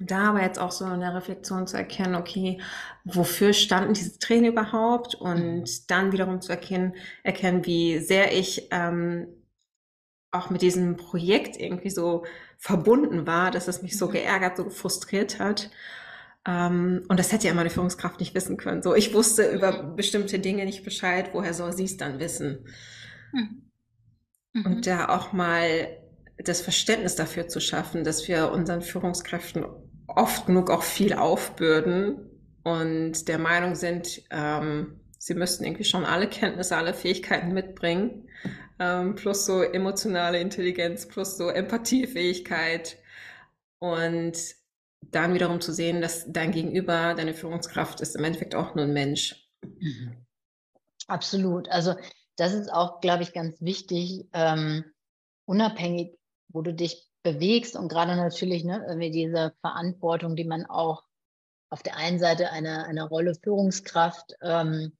[0.00, 2.58] da aber jetzt auch so in der Reflexion zu erkennen, okay,
[3.04, 5.64] wofür standen diese Tränen überhaupt und mhm.
[5.88, 9.28] dann wiederum zu erkennen, erkennen, wie sehr ich ähm,
[10.30, 12.24] auch mit diesem Projekt irgendwie so
[12.56, 14.12] verbunden war, dass es mich so mhm.
[14.12, 15.70] geärgert, so frustriert hat.
[16.46, 18.82] Ähm, und das hätte ja meine Führungskraft nicht wissen können.
[18.82, 22.66] So, ich wusste über bestimmte Dinge nicht Bescheid, woher soll sie es dann wissen?
[23.32, 23.70] Mhm.
[24.54, 24.82] Und mhm.
[24.82, 25.88] da auch mal
[26.38, 29.66] das Verständnis dafür zu schaffen, dass wir unseren Führungskräften
[30.16, 32.30] oft genug auch viel aufbürden
[32.62, 38.28] und der Meinung sind, ähm, sie müssten irgendwie schon alle Kenntnisse, alle Fähigkeiten mitbringen,
[38.78, 42.98] ähm, plus so emotionale Intelligenz, plus so Empathiefähigkeit
[43.78, 44.36] und
[45.02, 48.92] dann wiederum zu sehen, dass dein Gegenüber, deine Führungskraft ist im Endeffekt auch nur ein
[48.92, 49.48] Mensch.
[49.62, 50.26] Mhm.
[51.06, 51.68] Absolut.
[51.68, 51.94] Also
[52.36, 54.84] das ist auch, glaube ich, ganz wichtig, ähm,
[55.46, 56.16] unabhängig,
[56.48, 61.04] wo du dich bewegst und gerade natürlich ne, irgendwie diese Verantwortung, die man auch
[61.68, 64.92] auf der einen Seite einer eine Rolle Führungskraft ähm,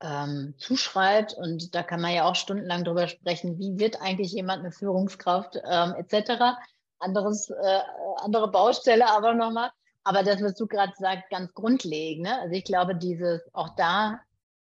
[0.00, 4.60] ähm, zuschreibt und da kann man ja auch stundenlang drüber sprechen, wie wird eigentlich jemand
[4.60, 6.58] eine Führungskraft ähm, etc.
[6.98, 7.80] Anderes, äh,
[8.18, 9.70] andere Baustelle aber nochmal.
[10.04, 12.26] Aber das, was du gerade sagst, ganz grundlegend.
[12.26, 12.38] Ne?
[12.40, 14.20] Also ich glaube, dieses auch da,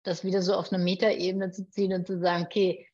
[0.04, 2.86] das wieder so auf eine Metaebene zu ziehen und zu sagen, okay,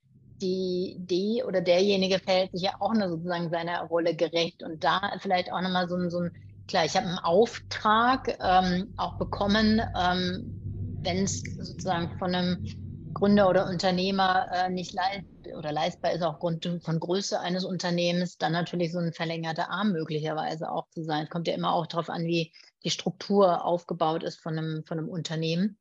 [0.41, 4.63] die, die oder derjenige verhält sich ja auch nur sozusagen seiner Rolle gerecht.
[4.63, 6.31] Und da vielleicht auch nochmal so ein, so ein
[6.67, 12.65] klar, ich habe einen Auftrag ähm, auch bekommen, ähm, wenn es sozusagen von einem
[13.13, 15.25] Gründer oder Unternehmer äh, nicht leist
[15.57, 20.69] oder leistbar ist, aufgrund von Größe eines Unternehmens, dann natürlich so ein verlängerter Arm möglicherweise
[20.69, 21.23] auch zu sein.
[21.23, 24.99] Es kommt ja immer auch darauf an, wie die Struktur aufgebaut ist von einem, von
[24.99, 25.79] einem Unternehmen.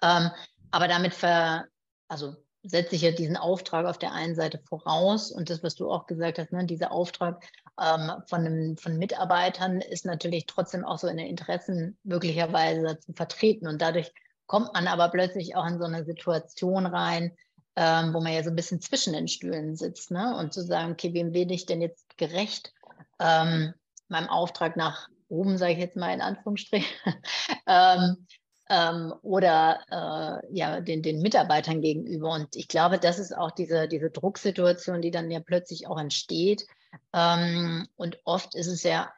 [0.00, 0.30] Ähm,
[0.70, 1.66] aber damit ver,
[2.06, 5.90] also setze ich ja diesen Auftrag auf der einen Seite voraus und das, was du
[5.90, 7.44] auch gesagt hast, ne, dieser Auftrag
[7.80, 13.12] ähm, von, einem, von Mitarbeitern ist natürlich trotzdem auch so in den Interessen möglicherweise zu
[13.12, 14.12] vertreten und dadurch
[14.46, 17.36] kommt man aber plötzlich auch in so eine Situation rein,
[17.76, 20.36] ähm, wo man ja so ein bisschen zwischen den Stühlen sitzt ne?
[20.36, 22.72] und zu sagen, okay, wem bin ich denn jetzt gerecht?
[23.20, 23.72] Ähm,
[24.08, 26.90] meinem Auftrag nach oben, sage ich jetzt mal in Anführungsstrichen,
[27.66, 28.26] ähm,
[28.68, 32.32] ähm, oder äh, ja, den, den Mitarbeitern gegenüber.
[32.32, 36.66] Und ich glaube, das ist auch diese, diese Drucksituation, die dann ja plötzlich auch entsteht.
[37.12, 39.12] Ähm, und oft ist es ja,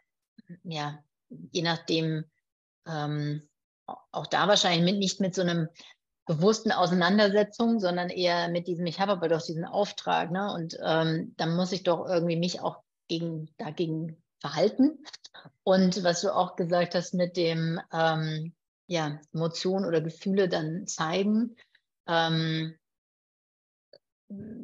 [0.64, 0.98] ja,
[1.28, 2.24] je nachdem,
[2.86, 3.48] ähm,
[4.12, 5.68] auch da wahrscheinlich mit, nicht mit so einem
[6.26, 10.52] bewussten Auseinandersetzung, sondern eher mit diesem, ich habe aber doch diesen Auftrag, ne?
[10.52, 15.02] Und ähm, dann muss ich doch irgendwie mich auch gegen, dagegen verhalten.
[15.64, 18.54] Und was du auch gesagt hast mit dem, ähm,
[18.90, 21.54] ja, Emotionen oder Gefühle dann zeigen,
[22.08, 22.74] ähm,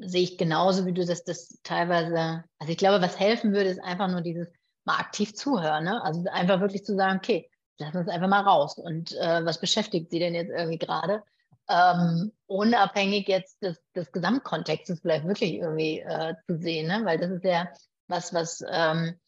[0.00, 3.82] sehe ich genauso, wie du das, das teilweise, also ich glaube, was helfen würde, ist
[3.82, 4.48] einfach nur dieses
[4.84, 6.02] mal aktiv zuhören, ne?
[6.02, 7.48] Also einfach wirklich zu sagen, okay,
[7.78, 8.78] lassen wir es einfach mal raus.
[8.78, 11.22] Und äh, was beschäftigt sie denn jetzt irgendwie gerade?
[11.68, 17.04] Ähm, unabhängig jetzt des, des Gesamtkontextes vielleicht wirklich irgendwie äh, zu sehen, ne?
[17.04, 17.68] weil das ist ja
[18.08, 19.20] was, was ähm,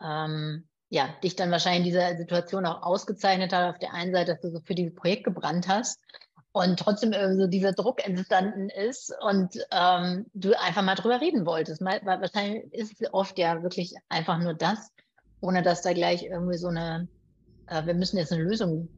[0.00, 3.74] ähm, ja, dich dann wahrscheinlich in dieser Situation auch ausgezeichnet hat.
[3.74, 6.00] Auf der einen Seite, dass du so für dieses Projekt gebrannt hast
[6.52, 11.84] und trotzdem so dieser Druck entstanden ist und ähm, du einfach mal drüber reden wolltest.
[11.84, 14.92] Weil wahrscheinlich ist es oft ja wirklich einfach nur das,
[15.40, 17.08] ohne dass da gleich irgendwie so eine,
[17.66, 18.88] äh, wir müssen jetzt eine Lösung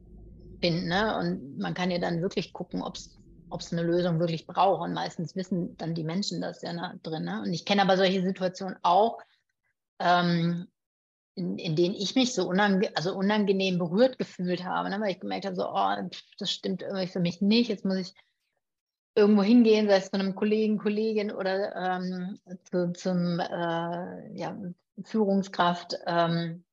[0.61, 0.89] finden.
[0.89, 1.17] Ne?
[1.17, 4.83] Und man kann ja dann wirklich gucken, ob es eine Lösung wirklich braucht.
[4.83, 7.23] Und meistens wissen dann die Menschen das ja drin.
[7.23, 7.41] Ne?
[7.43, 9.17] Und ich kenne aber solche Situationen auch,
[9.99, 10.67] ähm,
[11.37, 14.99] in, in denen ich mich so unange also unangenehm berührt gefühlt habe, ne?
[14.99, 15.95] weil ich gemerkt habe, so, oh,
[16.39, 17.69] das stimmt irgendwie für mich nicht.
[17.69, 18.13] Jetzt muss ich
[19.15, 24.57] irgendwo hingehen, sei es zu einem Kollegen, Kollegin oder ähm, zu, zum äh, ja,
[25.03, 26.63] Führungskraft ähm,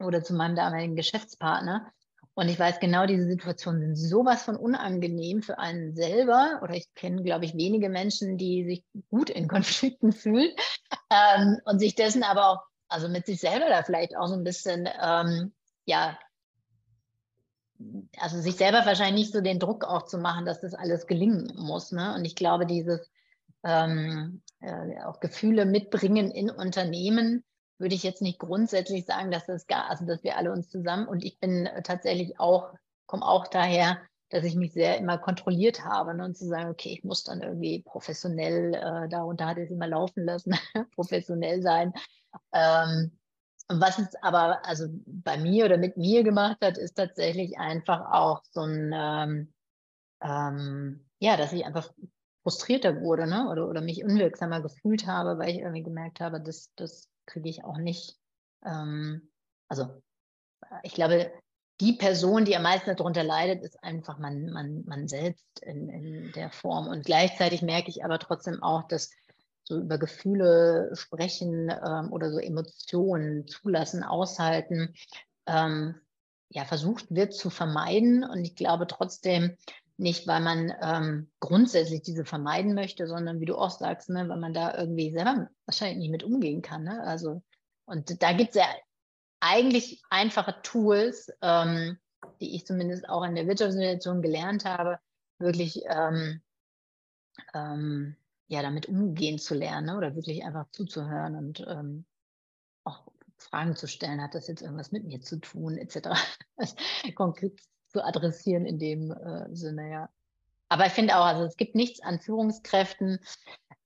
[0.00, 1.92] oder zu meinem damaligen Geschäftspartner.
[2.34, 6.60] Und ich weiß genau, diese Situationen sind sowas von unangenehm für einen selber.
[6.62, 10.50] Oder ich kenne, glaube ich, wenige Menschen, die sich gut in Konflikten fühlen
[11.08, 14.44] ähm, und sich dessen aber auch, also mit sich selber da vielleicht auch so ein
[14.44, 15.52] bisschen, ähm,
[15.84, 16.18] ja,
[18.18, 21.52] also sich selber wahrscheinlich nicht so den Druck auch zu machen, dass das alles gelingen
[21.56, 21.92] muss.
[21.92, 22.14] Ne?
[22.14, 23.10] Und ich glaube, dieses
[23.64, 27.44] ähm, äh, auch Gefühle mitbringen in Unternehmen,
[27.78, 31.06] würde ich jetzt nicht grundsätzlich sagen, dass das gar, also dass wir alle uns zusammen
[31.06, 32.72] und ich bin tatsächlich auch,
[33.06, 33.98] komme auch daher,
[34.30, 37.42] dass ich mich sehr immer kontrolliert habe ne, und zu sagen, okay, ich muss dann
[37.42, 40.54] irgendwie professionell, äh, darunter hat es immer laufen lassen,
[40.94, 41.92] professionell sein.
[42.52, 43.12] Ähm,
[43.68, 48.42] was es aber also bei mir oder mit mir gemacht hat, ist tatsächlich einfach auch
[48.50, 49.52] so ein, ähm,
[50.22, 51.92] ähm, ja, dass ich einfach
[52.42, 53.48] frustrierter wurde ne?
[53.50, 57.64] oder, oder mich unwirksamer gefühlt habe, weil ich irgendwie gemerkt habe, dass das kriege ich
[57.64, 58.16] auch nicht.
[58.64, 59.28] Ähm,
[59.68, 60.00] also
[60.84, 61.32] ich glaube,
[61.80, 66.32] die Person, die am meisten darunter leidet, ist einfach man, man, man selbst in, in
[66.32, 66.86] der Form.
[66.86, 69.10] Und gleichzeitig merke ich aber trotzdem auch, dass
[69.68, 74.94] so über Gefühle sprechen ähm, oder so Emotionen zulassen, aushalten,
[75.46, 75.96] ähm,
[76.48, 78.24] ja, versucht wird zu vermeiden.
[78.24, 79.56] Und ich glaube trotzdem,
[79.98, 84.38] nicht, weil man ähm, grundsätzlich diese vermeiden möchte, sondern wie du auch sagst, ne, weil
[84.38, 86.84] man da irgendwie selber wahrscheinlich nicht mit umgehen kann.
[86.84, 87.02] Ne?
[87.02, 87.42] Also,
[87.86, 88.66] und da gibt es ja
[89.40, 91.98] eigentlich einfache Tools, ähm,
[92.40, 94.98] die ich zumindest auch in der Wirtschaftssituation gelernt habe,
[95.38, 96.42] wirklich ähm,
[97.54, 98.16] ähm,
[98.48, 99.96] ja, damit umgehen zu lernen ne?
[99.96, 102.04] oder wirklich einfach zuzuhören und ähm,
[102.84, 106.08] auch Fragen zu stellen, hat das jetzt irgendwas mit mir zu tun, etc.
[107.14, 110.10] Konkret zu adressieren in dem äh, Sinne, ja.
[110.68, 113.20] Aber ich finde auch, also es gibt nichts an Führungskräften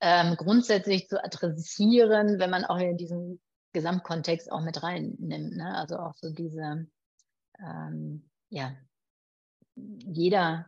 [0.01, 3.41] ähm, grundsätzlich zu adressieren, wenn man auch in diesen
[3.73, 5.57] Gesamtkontext auch mit reinnimmt.
[5.57, 5.75] Ne?
[5.77, 6.87] Also auch so diese,
[7.59, 8.75] ähm, ja,
[9.77, 10.67] jeder,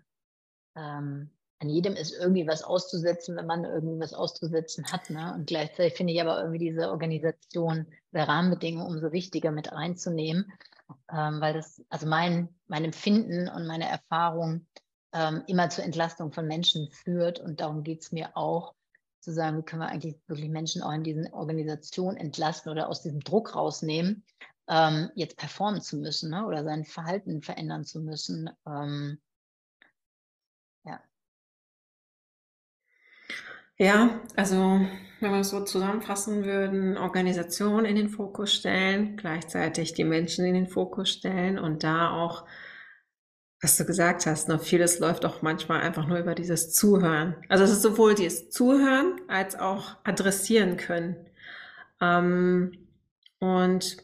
[0.76, 1.30] ähm,
[1.62, 5.08] an jedem ist irgendwie was auszusetzen, wenn man irgendwie was auszusetzen hat.
[5.10, 5.32] Ne?
[5.34, 10.52] Und gleichzeitig finde ich aber irgendwie diese Organisation der Rahmenbedingungen umso wichtiger mit reinzunehmen
[11.12, 14.66] ähm, weil das, also mein, mein Empfinden und meine Erfahrung
[15.12, 17.38] ähm, immer zur Entlastung von Menschen führt.
[17.38, 18.74] Und darum geht es mir auch,
[19.20, 23.02] zu sagen, wie können wir eigentlich wirklich Menschen auch in diesen Organisationen entlasten oder aus
[23.02, 24.24] diesem Druck rausnehmen,
[24.66, 26.44] ähm, jetzt performen zu müssen ne?
[26.44, 28.50] oder sein Verhalten verändern zu müssen.
[28.66, 29.20] Ähm,
[33.78, 34.80] Ja, also
[35.20, 40.54] wenn wir es so zusammenfassen würden, Organisation in den Fokus stellen, gleichzeitig die Menschen in
[40.54, 42.44] den Fokus stellen und da auch,
[43.60, 47.36] was du gesagt hast, noch vieles läuft auch manchmal einfach nur über dieses Zuhören.
[47.48, 51.16] Also es ist sowohl dieses Zuhören als auch adressieren können.
[52.00, 52.88] Ähm,
[53.38, 53.96] und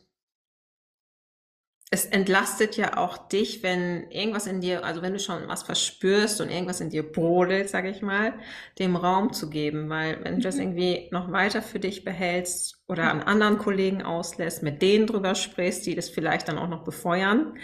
[1.91, 6.41] es entlastet ja auch dich, wenn irgendwas in dir, also wenn du schon was verspürst
[6.41, 8.35] und irgendwas in dir brodelt, sage ich mal,
[8.79, 10.63] dem Raum zu geben, weil wenn du das mhm.
[10.63, 15.87] irgendwie noch weiter für dich behältst oder an anderen Kollegen auslässt, mit denen drüber sprichst,
[15.87, 17.55] die das vielleicht dann auch noch befeuern,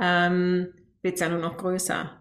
[0.00, 0.72] ähm,
[1.02, 2.20] wird es ja nur noch größer.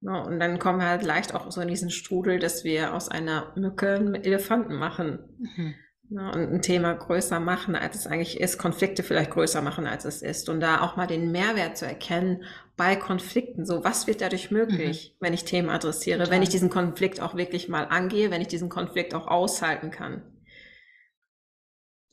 [0.00, 3.08] Ja, und dann kommen wir halt leicht auch so in diesen Strudel, dass wir aus
[3.08, 5.20] einer Mücke einen Elefanten machen.
[5.38, 5.74] Mhm.
[6.14, 10.04] Ja, und ein Thema größer machen, als es eigentlich ist, Konflikte vielleicht größer machen, als
[10.04, 10.48] es ist.
[10.48, 12.44] Und da auch mal den Mehrwert zu erkennen
[12.76, 13.66] bei Konflikten.
[13.66, 15.24] So, was wird dadurch möglich, mhm.
[15.24, 16.32] wenn ich Themen adressiere, Total.
[16.32, 20.22] wenn ich diesen Konflikt auch wirklich mal angehe, wenn ich diesen Konflikt auch aushalten kann.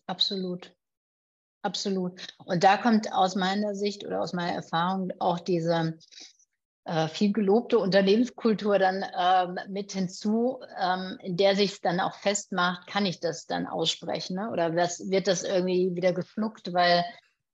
[0.08, 0.76] Absolut.
[1.62, 2.20] Absolut.
[2.44, 6.00] Und da kommt aus meiner Sicht oder aus meiner Erfahrung auch diese
[6.86, 12.16] äh, viel gelobte Unternehmenskultur dann ähm, mit hinzu, ähm, in der sich es dann auch
[12.16, 14.36] festmacht, kann ich das dann aussprechen?
[14.36, 14.50] Ne?
[14.52, 17.06] Oder was, wird das irgendwie wieder geschluckt, weil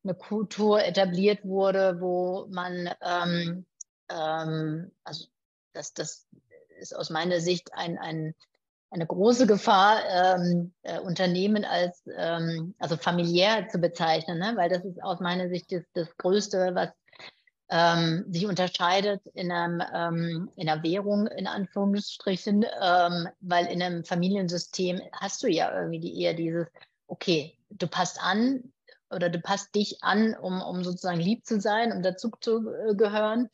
[0.04, 3.66] eine Kultur etabliert wurde, wo man, ähm,
[4.10, 5.26] ähm also
[5.74, 6.28] das, das
[6.80, 8.34] ist aus meiner Sicht ein, ein
[8.90, 14.54] eine große Gefahr, ähm, äh, Unternehmen als ähm, also familiär zu bezeichnen, ne?
[14.56, 16.90] weil das ist aus meiner Sicht das, das Größte, was
[17.70, 24.06] ähm, sich unterscheidet in, einem, ähm, in einer Währung, in Anführungsstrichen, ähm, weil in einem
[24.06, 26.68] Familiensystem hast du ja irgendwie die, eher dieses,
[27.08, 28.72] okay, du passt an
[29.10, 32.96] oder du passt dich an, um, um sozusagen lieb zu sein, um dazu zu äh,
[32.96, 33.50] gehören.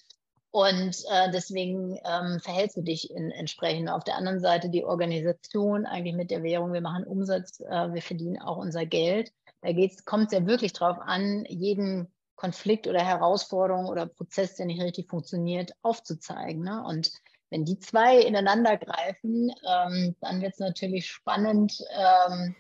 [0.52, 3.90] Und äh, deswegen ähm, verhältst du dich in, entsprechend.
[3.90, 8.04] Auf der anderen Seite die Organisation eigentlich mit der Währung, wir machen Umsatz, äh, wir
[8.04, 9.32] verdienen auch unser Geld.
[9.62, 9.70] Da
[10.06, 15.10] kommt es ja wirklich drauf an, jeden Konflikt oder Herausforderung oder Prozess, der nicht richtig
[15.10, 16.64] funktioniert, aufzuzeigen.
[16.64, 16.84] Ne?
[16.84, 17.12] Und
[17.50, 22.56] wenn die zwei ineinander greifen, ähm, dann wird es natürlich spannend, ähm,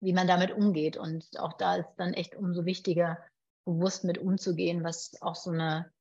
[0.00, 0.96] wie man damit umgeht.
[0.96, 3.18] Und auch da ist dann echt umso wichtiger,
[3.64, 5.92] bewusst mit umzugehen, was auch so eine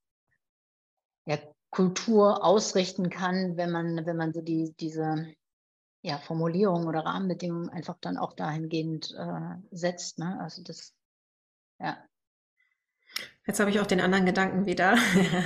[1.26, 1.38] ja,
[1.72, 5.34] Kultur ausrichten kann, wenn man, wenn man so die, diese
[6.02, 10.20] ja, Formulierung oder Rahmenbedingungen einfach dann auch dahingehend äh, setzt.
[10.20, 10.40] Ne?
[10.40, 10.94] Also das,
[11.80, 11.98] ja.
[13.50, 14.96] Jetzt habe ich auch den anderen Gedanken wieder,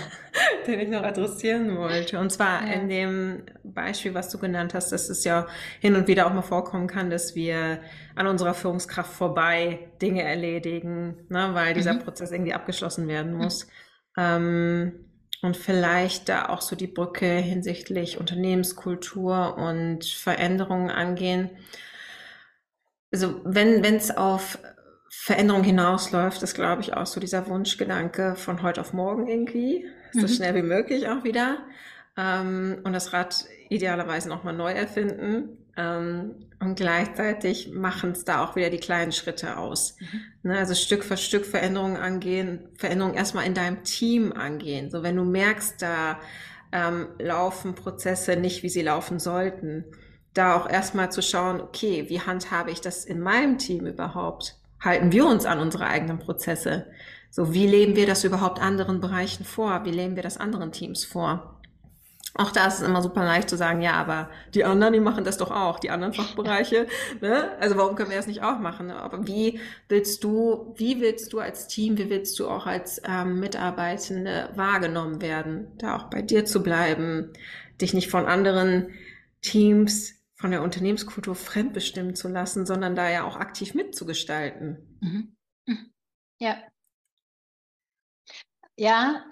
[0.68, 2.20] den ich noch adressieren wollte.
[2.20, 2.74] Und zwar ja.
[2.74, 5.47] in dem Beispiel, was du genannt hast, dass es ja
[5.80, 7.80] hin und wieder auch mal vorkommen kann, dass wir
[8.16, 11.99] an unserer Führungskraft vorbei Dinge erledigen, ne, weil dieser mhm.
[11.99, 13.68] Prozess irgendwie abgeschlossen werden muss.
[13.68, 13.72] Mhm.
[14.18, 14.93] Ähm,
[15.41, 21.51] und vielleicht da auch so die Brücke hinsichtlich Unternehmenskultur und Veränderungen angehen.
[23.14, 24.58] Also wenn es auf
[25.16, 30.22] Veränderung hinausläuft, ist, glaube ich, auch so dieser Wunschgedanke von heute auf morgen irgendwie, so
[30.22, 30.28] mhm.
[30.28, 31.59] schnell wie möglich auch wieder.
[32.18, 35.57] Ähm, und das Rad idealerweise nochmal neu erfinden.
[35.78, 39.95] Ähm, und gleichzeitig machen es da auch wieder die kleinen Schritte aus.
[39.99, 40.49] Mhm.
[40.49, 44.89] Ne, also Stück für Stück Veränderungen angehen, Veränderungen erstmal in deinem Team angehen.
[44.89, 46.20] So wenn du merkst, da
[46.72, 49.86] ähm, laufen Prozesse nicht, wie sie laufen sollten,
[50.34, 54.57] da auch erstmal zu schauen, okay, wie handhabe ich das in meinem Team überhaupt?
[54.84, 56.88] Halten wir uns an unsere eigenen Prozesse?
[57.30, 59.86] So, wie leben wir das überhaupt anderen Bereichen vor?
[59.86, 61.62] Wie leben wir das anderen Teams vor?
[62.36, 65.24] Auch da ist es immer super leicht zu sagen, ja, aber die anderen, die machen
[65.24, 66.88] das doch auch, die anderen Fachbereiche.
[67.22, 67.52] ne?
[67.60, 68.90] Also warum können wir das nicht auch machen?
[68.90, 73.40] Aber wie willst du, wie willst du als Team, wie willst du auch als ähm,
[73.40, 77.32] Mitarbeitende wahrgenommen werden, da auch bei dir zu bleiben,
[77.80, 78.90] dich nicht von anderen
[79.42, 85.00] Teams, von der Unternehmenskultur fremdbestimmen zu lassen, sondern da ja auch aktiv mitzugestalten.
[85.00, 85.38] Mhm.
[85.66, 85.94] mhm.
[86.38, 86.58] Ja.
[88.76, 89.24] Ja,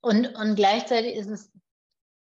[0.00, 1.50] und, und gleichzeitig ist es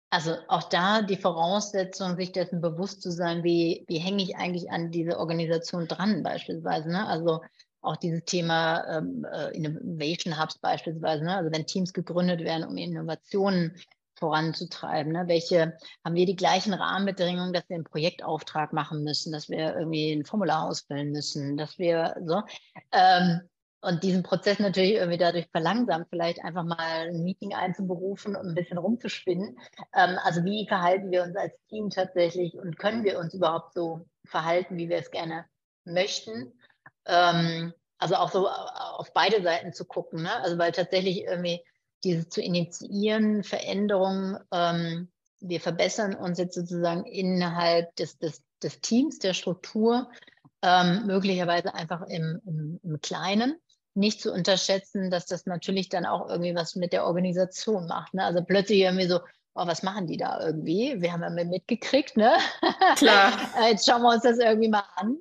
[0.10, 4.72] also auch da die Voraussetzung, sich dessen bewusst zu sein, wie, wie hänge ich eigentlich
[4.72, 6.90] an diese Organisation dran beispielsweise.
[6.90, 7.06] Ne?
[7.06, 7.42] Also
[7.82, 11.36] auch dieses Thema ähm, äh, Innovation Hubs beispielsweise, ne?
[11.36, 13.76] also wenn Teams gegründet werden, um Innovationen
[14.18, 15.14] voranzutreiben.
[15.14, 15.24] Ne?
[15.28, 20.12] Welche haben wir die gleichen Rahmenbedingungen, dass wir einen Projektauftrag machen müssen, dass wir irgendwie
[20.14, 22.42] ein Formular ausfüllen müssen, dass wir so.
[22.92, 23.42] Ähm,
[23.82, 28.56] und diesen Prozess natürlich irgendwie dadurch verlangsamt, vielleicht einfach mal ein Meeting einzuberufen und ein
[28.56, 29.58] bisschen rumzuspinnen.
[29.96, 34.08] Ähm, also wie verhalten wir uns als Team tatsächlich und können wir uns überhaupt so
[34.26, 35.46] verhalten, wie wir es gerne
[35.86, 36.54] möchten?
[37.06, 40.24] Ähm, also auch so auf beide Seiten zu gucken.
[40.24, 40.36] Ne?
[40.42, 41.64] Also weil tatsächlich irgendwie
[42.04, 49.20] diese zu initiieren, Veränderungen, ähm, wir verbessern uns jetzt sozusagen innerhalb des, des, des Teams,
[49.20, 50.10] der Struktur,
[50.62, 53.56] ähm, möglicherweise einfach im, im, im Kleinen
[53.94, 58.14] nicht zu unterschätzen, dass das natürlich dann auch irgendwie was mit der Organisation macht.
[58.14, 58.24] Ne?
[58.24, 59.20] Also plötzlich irgendwie so,
[59.56, 61.02] oh, was machen die da irgendwie?
[61.02, 62.38] Wir haben ja mitgekriegt, ne?
[62.96, 63.34] Klar.
[63.70, 65.18] Jetzt schauen wir uns das irgendwie mal an.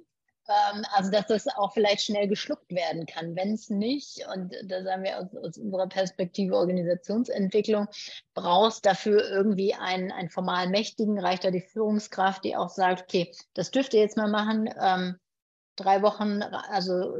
[0.48, 3.34] Ähm, also, dass das auch vielleicht schnell geschluckt werden kann.
[3.36, 7.88] Wenn es nicht, und da sagen wir aus, aus, unserer Perspektive Organisationsentwicklung,
[8.34, 13.32] brauchst dafür irgendwie einen, einen formal Mächtigen, reicht da die Führungskraft, die auch sagt, okay,
[13.54, 14.70] das dürft ihr jetzt mal machen.
[14.80, 15.16] Ähm,
[15.76, 17.14] drei Wochen, also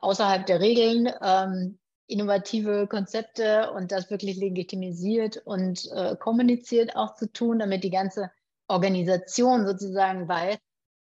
[0.00, 7.32] außerhalb der Regeln, ähm, innovative Konzepte und das wirklich legitimisiert und äh, kommuniziert auch zu
[7.32, 8.30] tun, damit die ganze
[8.66, 10.58] Organisation sozusagen weiß,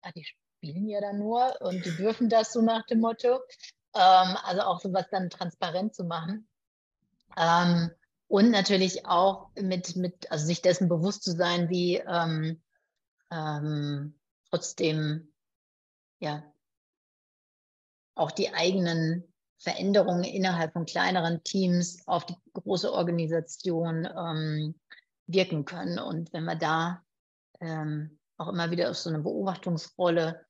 [0.04, 0.26] ja, die,
[0.64, 3.40] spielen ja dann nur und die dürfen das so nach dem Motto.
[3.94, 6.48] Ähm, also auch sowas dann transparent zu machen.
[7.36, 7.90] Ähm,
[8.28, 12.60] und natürlich auch mit, mit, also sich dessen bewusst zu sein, wie ähm,
[13.30, 14.18] ähm,
[14.50, 15.32] trotzdem
[16.18, 16.42] ja
[18.16, 19.24] auch die eigenen
[19.58, 24.74] Veränderungen innerhalb von kleineren Teams auf die große Organisation ähm,
[25.26, 25.98] wirken können.
[25.98, 27.02] Und wenn man da
[27.60, 30.44] ähm, auch immer wieder auf so eine Beobachtungsrolle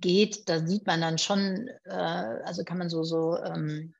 [0.00, 3.94] geht, da sieht man dann schon, äh, also kann man so, so ähm,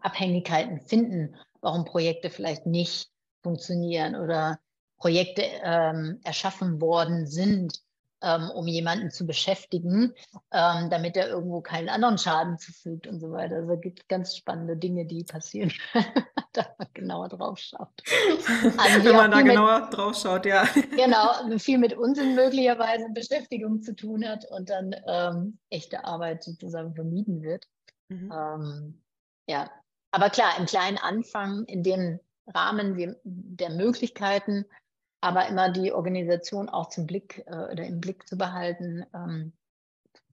[0.00, 3.10] Abhängigkeiten finden, warum Projekte vielleicht nicht
[3.42, 4.58] funktionieren oder
[4.98, 7.80] Projekte ähm, erschaffen worden sind,
[8.22, 10.14] ähm, um jemanden zu beschäftigen,
[10.52, 13.56] ähm, damit er irgendwo keinen anderen Schaden zufügt und so weiter.
[13.56, 15.72] Also es gibt ganz spannende Dinge, die passieren,
[16.52, 17.88] da man genauer drauf schaut.
[18.78, 20.66] Also Wenn man da genauer mit, drauf schaut, ja.
[20.96, 26.94] Genau, viel mit Unsinn möglicherweise Beschäftigung zu tun hat und dann ähm, echte Arbeit sozusagen
[26.94, 27.66] vermieden wird.
[28.08, 28.32] Mhm.
[28.32, 29.02] Ähm,
[29.48, 29.70] ja,
[30.10, 34.64] aber klar, im kleinen Anfang, in dem Rahmen der Möglichkeiten,
[35.20, 39.52] aber immer die Organisation auch zum Blick äh, oder im Blick zu behalten, ähm,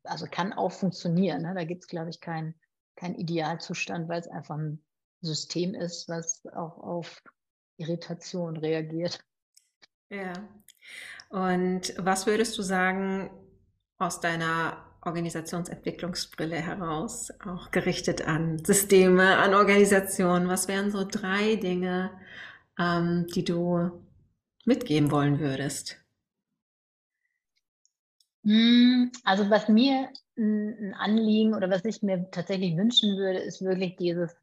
[0.04, 1.42] also kann auch funktionieren.
[1.42, 1.54] Ne?
[1.56, 2.56] Da gibt es, glaube ich, keinen
[2.96, 4.82] kein Idealzustand, weil es einfach ein
[5.22, 7.22] System ist, was auch auf
[7.78, 9.20] Irritation reagiert.
[10.10, 10.34] Ja.
[11.30, 13.30] Und was würdest du sagen
[13.98, 20.48] aus deiner Organisationsentwicklungsbrille heraus, auch gerichtet an Systeme, an Organisationen?
[20.48, 22.12] Was wären so drei Dinge,
[22.80, 24.05] ähm, die du
[24.66, 25.98] mitgeben wollen würdest?
[28.44, 33.96] Hm, also was mir ein Anliegen oder was ich mir tatsächlich wünschen würde, ist wirklich
[33.96, 34.36] dieses,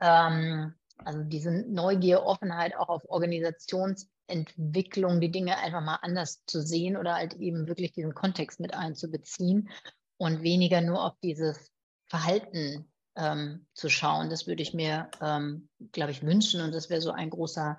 [0.00, 6.96] ähm, also diese Neugier, Offenheit auch auf Organisationsentwicklung, die Dinge einfach mal anders zu sehen
[6.96, 9.68] oder halt eben wirklich diesen Kontext mit einzubeziehen
[10.16, 11.70] und weniger nur auf dieses
[12.06, 14.30] Verhalten ähm, zu schauen.
[14.30, 17.78] Das würde ich mir, ähm, glaube ich, wünschen und das wäre so ein großer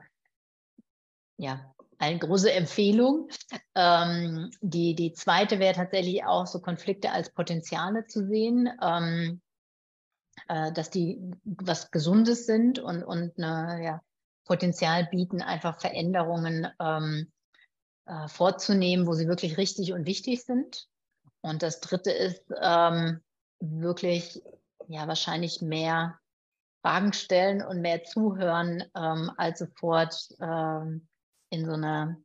[1.38, 3.30] ja, eine große Empfehlung.
[3.76, 9.41] Ähm, die, die zweite wäre tatsächlich auch so Konflikte als Potenziale zu sehen, ähm,
[10.48, 14.02] äh, dass die was Gesundes sind und, und eine, ja,
[14.46, 17.32] Potenzial bieten, einfach Veränderungen ähm,
[18.06, 20.88] äh, vorzunehmen, wo sie wirklich richtig und wichtig sind.
[21.41, 23.22] Und das dritte ist ähm,
[23.60, 24.41] wirklich,
[24.88, 26.20] ja, wahrscheinlich mehr
[26.82, 31.08] Fragen stellen und mehr zuhören, ähm, als sofort ähm,
[31.56, 32.18] in so eine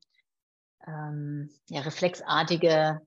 [0.87, 3.01] ähm, ja, reflexartige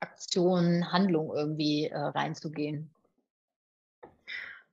[0.00, 2.90] Aktion, Handlung irgendwie äh, reinzugehen.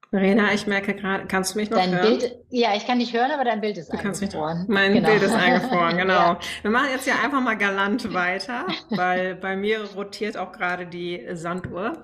[0.09, 2.17] Verena, ich merke gerade, kannst du mich noch dein hören?
[2.19, 4.65] Bild, ja, ich kann dich hören, aber dein Bild ist du eingefroren.
[4.67, 5.07] mein genau.
[5.07, 6.13] Bild ist eingefroren, genau.
[6.13, 6.39] ja.
[6.63, 11.25] Wir machen jetzt ja einfach mal galant weiter, weil bei mir rotiert auch gerade die
[11.31, 12.01] Sanduhr.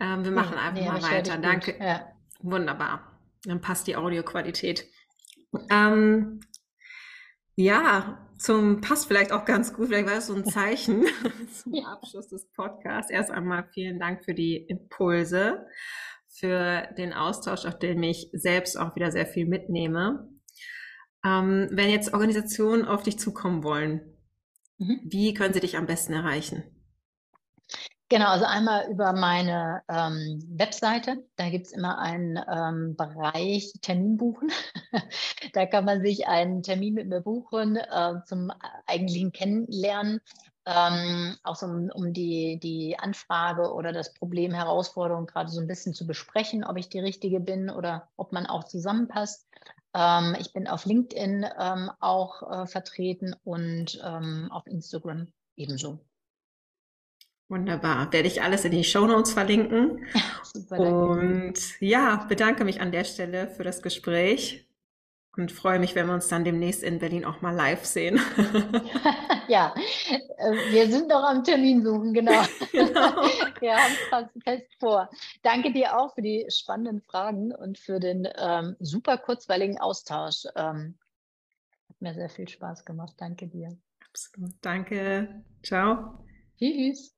[0.00, 1.38] Ähm, wir machen einfach nee, mal weiter.
[1.38, 1.76] Danke.
[1.78, 2.12] Ja.
[2.40, 3.12] Wunderbar.
[3.44, 4.84] Dann passt die Audioqualität.
[5.70, 6.40] Ähm,
[7.56, 11.06] ja, zum passt vielleicht auch ganz gut, vielleicht war das so ein Zeichen
[11.52, 13.10] zum Abschluss des Podcasts.
[13.10, 15.66] Erst einmal vielen Dank für die Impulse,
[16.28, 20.28] für den Austausch, auf den ich selbst auch wieder sehr viel mitnehme.
[21.24, 24.02] Ähm, wenn jetzt Organisationen auf dich zukommen wollen,
[24.78, 25.00] mhm.
[25.04, 26.62] wie können sie dich am besten erreichen?
[28.08, 31.24] Genau, also einmal über meine ähm, Webseite.
[31.34, 34.52] Da gibt es immer einen ähm, Bereich Termin buchen.
[35.54, 38.52] da kann man sich einen Termin mit mir buchen äh, zum
[38.86, 40.20] eigentlichen Kennenlernen.
[40.66, 45.66] Ähm, auch so um, um die, die Anfrage oder das Problem, Herausforderung gerade so ein
[45.66, 49.48] bisschen zu besprechen, ob ich die Richtige bin oder ob man auch zusammenpasst.
[49.94, 55.26] Ähm, ich bin auf LinkedIn ähm, auch äh, vertreten und ähm, auf Instagram
[55.56, 56.05] ebenso.
[57.48, 58.12] Wunderbar.
[58.12, 60.04] Werde ich alles in die Show Notes verlinken.
[60.42, 64.66] Super, und ja, bedanke mich an der Stelle für das Gespräch
[65.36, 68.20] und freue mich, wenn wir uns dann demnächst in Berlin auch mal live sehen.
[69.48, 69.74] ja,
[70.38, 72.42] äh, wir sind noch am Termin suchen, genau.
[72.72, 73.22] genau.
[73.60, 75.10] Wir haben es fest vor.
[75.42, 80.46] Danke dir auch für die spannenden Fragen und für den ähm, super kurzweiligen Austausch.
[80.56, 80.98] Ähm,
[81.88, 83.14] hat mir sehr viel Spaß gemacht.
[83.18, 83.76] Danke dir.
[84.08, 84.54] Absolut.
[84.62, 85.44] Danke.
[85.62, 86.24] Ciao.
[86.58, 87.15] Tschüss.